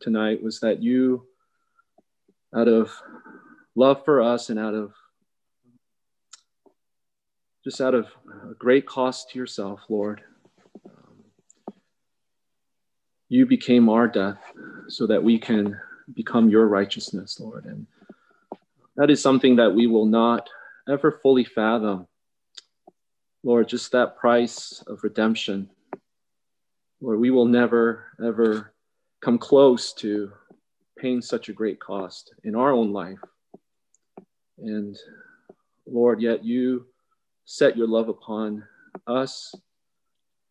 tonight 0.00 0.40
was 0.40 0.60
that 0.60 0.80
you 0.80 1.26
out 2.54 2.68
of 2.68 2.92
love 3.74 4.04
for 4.04 4.22
us 4.22 4.50
and 4.50 4.58
out 4.58 4.74
of 4.74 4.92
just 7.64 7.80
out 7.80 7.94
of 7.94 8.06
a 8.50 8.54
great 8.54 8.86
cost 8.86 9.30
to 9.30 9.38
yourself, 9.38 9.80
Lord. 9.88 10.22
Um, 10.84 11.24
you 13.28 13.46
became 13.46 13.88
our 13.88 14.08
death 14.08 14.40
so 14.88 15.06
that 15.06 15.22
we 15.22 15.38
can 15.38 15.78
become 16.14 16.48
your 16.48 16.66
righteousness, 16.66 17.38
Lord. 17.38 17.66
And 17.66 17.86
that 18.96 19.10
is 19.10 19.22
something 19.22 19.56
that 19.56 19.72
we 19.72 19.86
will 19.86 20.06
not 20.06 20.48
ever 20.88 21.20
fully 21.22 21.44
fathom. 21.44 22.08
Lord, 23.44 23.68
just 23.68 23.92
that 23.92 24.16
price 24.16 24.82
of 24.88 25.04
redemption. 25.04 25.70
Lord, 27.00 27.20
we 27.20 27.30
will 27.30 27.46
never, 27.46 28.06
ever 28.24 28.72
come 29.20 29.38
close 29.38 29.92
to 29.94 30.32
paying 30.98 31.22
such 31.22 31.48
a 31.48 31.52
great 31.52 31.80
cost 31.80 32.34
in 32.44 32.54
our 32.54 32.72
own 32.72 32.92
life. 32.92 33.18
And 34.58 34.96
Lord, 35.86 36.20
yet 36.20 36.44
you 36.44 36.86
set 37.44 37.76
your 37.76 37.88
love 37.88 38.08
upon 38.08 38.64
us. 39.06 39.54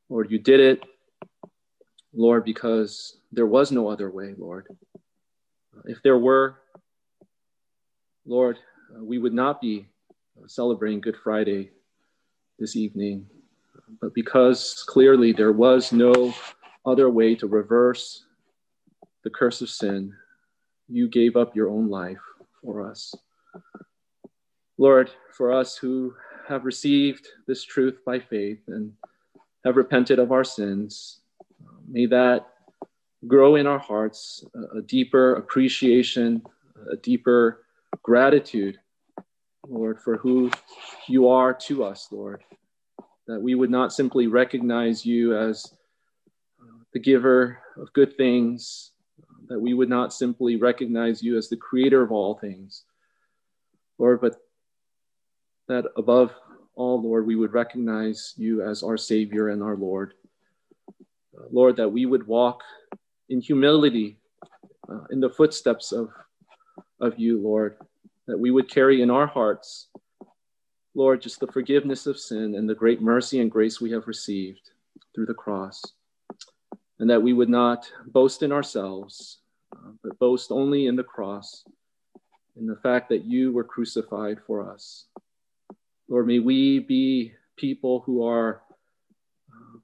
Lord, 0.09 0.31
you 0.31 0.39
did 0.39 0.59
it, 0.59 0.83
Lord, 2.13 2.43
because 2.43 3.17
there 3.31 3.45
was 3.45 3.71
no 3.71 3.87
other 3.87 4.09
way, 4.09 4.33
Lord. 4.37 4.67
If 5.85 6.01
there 6.03 6.17
were, 6.17 6.57
Lord, 8.25 8.57
uh, 8.95 9.03
we 9.03 9.17
would 9.17 9.33
not 9.33 9.61
be 9.61 9.87
celebrating 10.47 11.01
Good 11.01 11.17
Friday 11.23 11.71
this 12.59 12.75
evening. 12.75 13.25
But 13.99 14.13
because 14.13 14.83
clearly 14.87 15.33
there 15.33 15.51
was 15.51 15.91
no 15.91 16.33
other 16.85 17.09
way 17.09 17.35
to 17.35 17.47
reverse 17.47 18.25
the 19.23 19.29
curse 19.29 19.61
of 19.61 19.69
sin, 19.69 20.13
you 20.87 21.07
gave 21.07 21.35
up 21.35 21.55
your 21.55 21.69
own 21.69 21.89
life 21.89 22.21
for 22.61 22.89
us. 22.89 23.13
Lord, 24.77 25.11
for 25.31 25.53
us 25.53 25.77
who 25.77 26.13
have 26.51 26.65
received 26.65 27.29
this 27.47 27.63
truth 27.63 27.99
by 28.05 28.19
faith 28.19 28.59
and 28.67 28.91
have 29.63 29.77
repented 29.77 30.19
of 30.19 30.33
our 30.33 30.43
sins, 30.43 31.21
may 31.87 32.05
that 32.05 32.45
grow 33.25 33.55
in 33.55 33.65
our 33.65 33.79
hearts 33.79 34.43
a, 34.75 34.81
deeper 34.81 35.35
appreciation, 35.35 36.41
a 36.91 36.97
deeper 36.97 37.63
gratitude, 38.03 38.77
Lord, 39.65 40.01
for 40.01 40.17
who 40.17 40.51
you 41.07 41.29
are 41.29 41.53
to 41.53 41.85
us, 41.85 42.09
Lord. 42.11 42.43
That 43.27 43.41
we 43.41 43.55
would 43.55 43.71
not 43.71 43.93
simply 43.93 44.27
recognize 44.27 45.05
you 45.05 45.37
as 45.37 45.65
uh, 46.61 46.65
the 46.91 46.99
giver 46.99 47.59
of 47.77 47.93
good 47.93 48.17
things, 48.17 48.91
that 49.47 49.59
we 49.59 49.73
would 49.73 49.89
not 49.89 50.11
simply 50.11 50.57
recognize 50.57 51.23
you 51.23 51.37
as 51.37 51.47
the 51.47 51.55
creator 51.55 52.01
of 52.01 52.11
all 52.11 52.35
things, 52.35 52.83
Lord, 53.97 54.19
but 54.19 54.35
that 55.71 55.85
above 55.97 56.31
all, 56.75 57.01
Lord, 57.01 57.25
we 57.25 57.35
would 57.35 57.53
recognize 57.53 58.33
you 58.37 58.61
as 58.61 58.83
our 58.83 58.97
Savior 58.97 59.49
and 59.49 59.63
our 59.63 59.75
Lord. 59.75 60.13
Uh, 61.37 61.45
Lord, 61.51 61.77
that 61.77 61.89
we 61.89 62.05
would 62.05 62.27
walk 62.27 62.61
in 63.29 63.41
humility 63.41 64.17
uh, 64.89 65.05
in 65.11 65.19
the 65.19 65.29
footsteps 65.29 65.91
of, 65.91 66.09
of 66.99 67.17
you, 67.17 67.39
Lord, 67.41 67.77
that 68.27 68.37
we 68.37 68.51
would 68.51 68.69
carry 68.69 69.01
in 69.01 69.09
our 69.09 69.27
hearts, 69.27 69.87
Lord, 70.93 71.21
just 71.21 71.39
the 71.39 71.47
forgiveness 71.47 72.05
of 72.05 72.19
sin 72.19 72.55
and 72.55 72.69
the 72.69 72.75
great 72.75 73.01
mercy 73.01 73.39
and 73.39 73.49
grace 73.49 73.79
we 73.79 73.91
have 73.91 74.07
received 74.07 74.71
through 75.15 75.27
the 75.27 75.33
cross 75.33 75.81
and 76.99 77.09
that 77.09 77.21
we 77.21 77.33
would 77.33 77.49
not 77.49 77.91
boast 78.07 78.43
in 78.43 78.51
ourselves, 78.51 79.39
uh, 79.75 79.91
but 80.03 80.19
boast 80.19 80.51
only 80.51 80.85
in 80.85 80.95
the 80.95 81.03
cross, 81.03 81.63
in 82.57 82.67
the 82.67 82.75
fact 82.75 83.09
that 83.09 83.25
you 83.25 83.51
were 83.51 83.63
crucified 83.63 84.37
for 84.45 84.69
us. 84.69 85.05
Lord, 86.11 86.27
may 86.27 86.39
we 86.39 86.79
be 86.79 87.31
people 87.55 88.01
who 88.01 88.27
are 88.27 88.61
uh, 89.49 89.79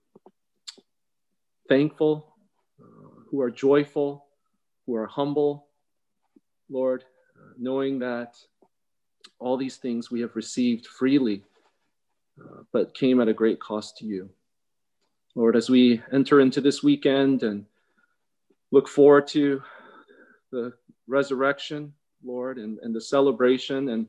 thankful, 1.69 2.36
uh, 2.82 3.21
who 3.32 3.39
are 3.39 3.49
joyful, 3.49 4.25
who 4.86 4.95
are 4.95 5.07
humble, 5.07 5.67
Lord, 6.69 7.05
uh, 7.38 7.53
knowing 7.57 7.99
that 7.99 8.36
all 9.39 9.55
these 9.55 9.78
things 9.78 10.11
we 10.11 10.19
have 10.19 10.36
received 10.36 10.86
freely, 10.88 11.45
but 12.73 12.93
came 12.93 13.21
at 13.21 13.30
a 13.30 13.34
great 13.34 13.61
cost 13.61 13.95
to 13.99 14.05
you. 14.05 14.30
Lord, 15.34 15.55
as 15.55 15.69
we 15.69 16.01
enter 16.11 16.41
into 16.41 16.59
this 16.59 16.84
weekend 16.84 17.43
and 17.43 17.65
look 18.71 18.89
forward 18.89 19.28
to 19.28 19.63
the 20.51 20.73
resurrection, 21.07 21.93
Lord, 22.21 22.57
and, 22.57 22.80
and 22.80 22.93
the 22.93 22.99
celebration 22.99 23.88
and, 23.88 24.07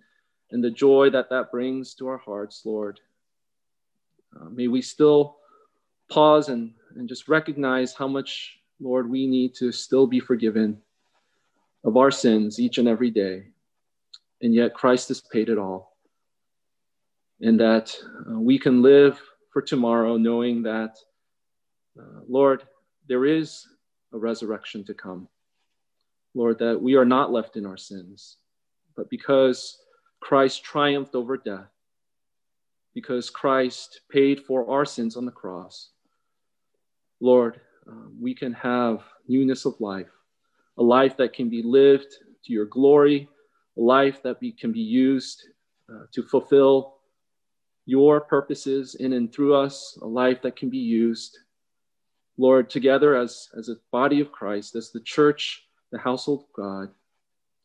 and 0.50 0.62
the 0.62 0.70
joy 0.70 1.10
that 1.10 1.30
that 1.30 1.50
brings 1.50 1.94
to 1.94 2.08
our 2.08 2.18
hearts, 2.18 2.62
Lord, 2.64 3.00
uh, 4.38 4.48
may 4.48 4.68
we 4.68 4.82
still 4.82 5.36
pause 6.10 6.48
and, 6.48 6.72
and 6.96 7.08
just 7.08 7.28
recognize 7.28 7.94
how 7.94 8.08
much, 8.08 8.58
Lord, 8.80 9.10
we 9.10 9.26
need 9.26 9.54
to 9.56 9.72
still 9.72 10.06
be 10.06 10.20
forgiven 10.20 10.78
of 11.84 11.96
our 11.96 12.10
sins 12.10 12.58
each 12.58 12.78
and 12.78 12.88
every 12.88 13.10
day. 13.10 13.48
And 14.40 14.54
yet 14.54 14.74
Christ 14.74 15.08
has 15.08 15.20
paid 15.20 15.48
it 15.48 15.58
all. 15.58 15.96
And 17.40 17.60
that 17.60 17.96
uh, 18.30 18.38
we 18.38 18.58
can 18.58 18.82
live 18.82 19.20
for 19.52 19.62
tomorrow 19.62 20.16
knowing 20.16 20.62
that 20.62 20.96
uh, 21.98 22.20
Lord, 22.28 22.64
there 23.08 23.24
is 23.24 23.66
a 24.12 24.18
resurrection 24.18 24.84
to 24.84 24.94
come. 24.94 25.28
Lord, 26.34 26.58
that 26.60 26.80
we 26.80 26.94
are 26.94 27.04
not 27.04 27.32
left 27.32 27.56
in 27.56 27.66
our 27.66 27.76
sins, 27.76 28.36
but 28.96 29.10
because 29.10 29.78
Christ 30.20 30.64
triumphed 30.64 31.14
over 31.14 31.36
death, 31.36 31.70
because 32.94 33.30
Christ 33.30 34.00
paid 34.10 34.44
for 34.44 34.68
our 34.70 34.84
sins 34.84 35.16
on 35.16 35.24
the 35.24 35.32
cross, 35.32 35.90
Lord, 37.20 37.60
uh, 37.88 38.08
we 38.20 38.34
can 38.34 38.52
have 38.52 39.02
newness 39.26 39.64
of 39.64 39.80
life, 39.80 40.10
a 40.76 40.82
life 40.82 41.16
that 41.16 41.32
can 41.32 41.48
be 41.48 41.62
lived 41.62 42.12
to 42.44 42.52
your 42.52 42.66
glory, 42.66 43.28
a 43.76 43.80
life 43.80 44.22
that 44.22 44.38
can 44.58 44.72
be 44.72 44.80
used 44.80 45.48
uh, 45.90 46.04
to 46.12 46.22
fulfill 46.22 46.96
your 47.86 48.20
purposes 48.20 48.96
in 48.96 49.14
and 49.14 49.32
through 49.32 49.54
us, 49.54 49.98
a 50.02 50.06
life 50.06 50.42
that 50.42 50.56
can 50.56 50.68
be 50.68 50.78
used 50.78 51.38
Lord, 52.38 52.70
together 52.70 53.16
as, 53.16 53.48
as 53.58 53.68
a 53.68 53.76
body 53.90 54.20
of 54.20 54.30
Christ, 54.30 54.76
as 54.76 54.92
the 54.92 55.00
church, 55.00 55.66
the 55.90 55.98
household 55.98 56.44
of 56.44 56.52
God, 56.52 56.88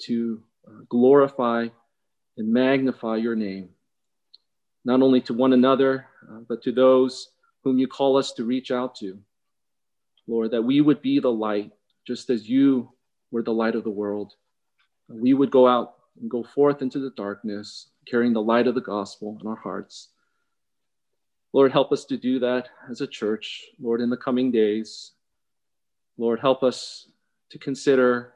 to 0.01 0.41
uh, 0.67 0.81
glorify 0.89 1.67
and 2.37 2.51
magnify 2.51 3.17
your 3.17 3.35
name, 3.35 3.69
not 4.85 5.01
only 5.01 5.21
to 5.21 5.33
one 5.33 5.53
another, 5.53 6.07
uh, 6.29 6.39
but 6.47 6.63
to 6.63 6.71
those 6.71 7.29
whom 7.63 7.77
you 7.77 7.87
call 7.87 8.17
us 8.17 8.33
to 8.33 8.43
reach 8.43 8.71
out 8.71 8.95
to. 8.95 9.19
Lord, 10.27 10.51
that 10.51 10.61
we 10.61 10.81
would 10.81 11.01
be 11.01 11.19
the 11.19 11.31
light, 11.31 11.71
just 12.07 12.29
as 12.29 12.49
you 12.49 12.91
were 13.31 13.43
the 13.43 13.53
light 13.53 13.75
of 13.75 13.83
the 13.83 13.89
world. 13.89 14.33
We 15.09 15.33
would 15.33 15.51
go 15.51 15.67
out 15.67 15.95
and 16.19 16.29
go 16.29 16.43
forth 16.43 16.81
into 16.81 16.99
the 16.99 17.11
darkness, 17.11 17.89
carrying 18.09 18.33
the 18.33 18.41
light 18.41 18.67
of 18.67 18.75
the 18.75 18.81
gospel 18.81 19.37
in 19.41 19.47
our 19.47 19.55
hearts. 19.55 20.09
Lord, 21.51 21.71
help 21.71 21.91
us 21.91 22.05
to 22.05 22.17
do 22.17 22.39
that 22.39 22.69
as 22.89 23.01
a 23.01 23.07
church, 23.07 23.65
Lord, 23.79 24.01
in 24.01 24.09
the 24.09 24.17
coming 24.17 24.51
days. 24.51 25.11
Lord, 26.17 26.39
help 26.39 26.63
us 26.63 27.07
to 27.51 27.59
consider, 27.59 28.33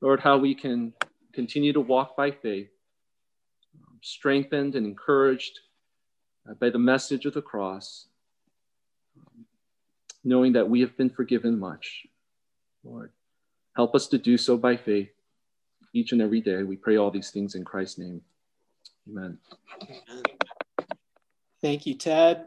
Lord, 0.00 0.20
how 0.20 0.38
we 0.38 0.54
can 0.54 0.92
continue 1.32 1.72
to 1.72 1.80
walk 1.80 2.16
by 2.16 2.30
faith, 2.30 2.70
strengthened 4.02 4.74
and 4.74 4.86
encouraged 4.86 5.60
by 6.60 6.70
the 6.70 6.78
message 6.78 7.26
of 7.26 7.34
the 7.34 7.42
cross, 7.42 8.06
knowing 10.24 10.52
that 10.52 10.68
we 10.68 10.80
have 10.80 10.96
been 10.96 11.10
forgiven 11.10 11.58
much. 11.58 12.06
Lord, 12.84 13.12
help 13.76 13.94
us 13.94 14.06
to 14.08 14.18
do 14.18 14.38
so 14.38 14.56
by 14.56 14.76
faith 14.76 15.10
each 15.92 16.12
and 16.12 16.22
every 16.22 16.40
day. 16.40 16.62
We 16.62 16.76
pray 16.76 16.96
all 16.96 17.10
these 17.10 17.30
things 17.30 17.54
in 17.54 17.64
Christ's 17.64 17.98
name. 17.98 18.20
Amen. 19.08 19.38
Amen. 19.82 20.22
Thank 21.60 21.86
you, 21.86 21.94
Ted. 21.94 22.46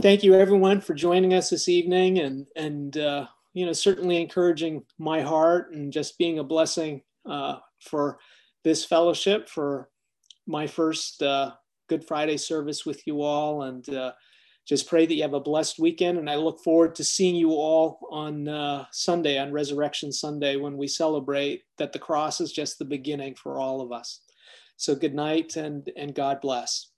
Thank 0.00 0.22
you, 0.22 0.34
everyone, 0.34 0.80
for 0.80 0.94
joining 0.94 1.34
us 1.34 1.50
this 1.50 1.68
evening 1.68 2.20
and, 2.20 2.46
and 2.56 2.96
uh, 2.96 3.26
you 3.52 3.66
know, 3.66 3.72
certainly 3.72 4.20
encouraging 4.20 4.82
my 4.98 5.20
heart 5.20 5.74
and 5.74 5.92
just 5.92 6.16
being 6.16 6.38
a 6.38 6.44
blessing 6.44 7.02
uh, 7.28 7.58
for 7.80 8.18
this 8.64 8.84
fellowship, 8.84 9.48
for 9.48 9.89
my 10.50 10.66
first 10.66 11.22
uh, 11.22 11.52
Good 11.88 12.04
Friday 12.04 12.36
service 12.36 12.84
with 12.84 13.06
you 13.06 13.22
all. 13.22 13.62
And 13.62 13.88
uh, 13.94 14.12
just 14.66 14.88
pray 14.88 15.06
that 15.06 15.14
you 15.14 15.22
have 15.22 15.34
a 15.34 15.40
blessed 15.40 15.78
weekend. 15.78 16.18
And 16.18 16.28
I 16.28 16.36
look 16.36 16.60
forward 16.62 16.94
to 16.96 17.04
seeing 17.04 17.36
you 17.36 17.50
all 17.50 17.98
on 18.10 18.48
uh, 18.48 18.84
Sunday, 18.92 19.38
on 19.38 19.52
Resurrection 19.52 20.12
Sunday, 20.12 20.56
when 20.56 20.76
we 20.76 20.86
celebrate 20.86 21.62
that 21.78 21.92
the 21.92 21.98
cross 21.98 22.40
is 22.40 22.52
just 22.52 22.78
the 22.78 22.84
beginning 22.84 23.34
for 23.34 23.58
all 23.58 23.80
of 23.80 23.92
us. 23.92 24.20
So 24.76 24.94
good 24.94 25.14
night 25.14 25.56
and, 25.56 25.90
and 25.96 26.14
God 26.14 26.40
bless. 26.40 26.89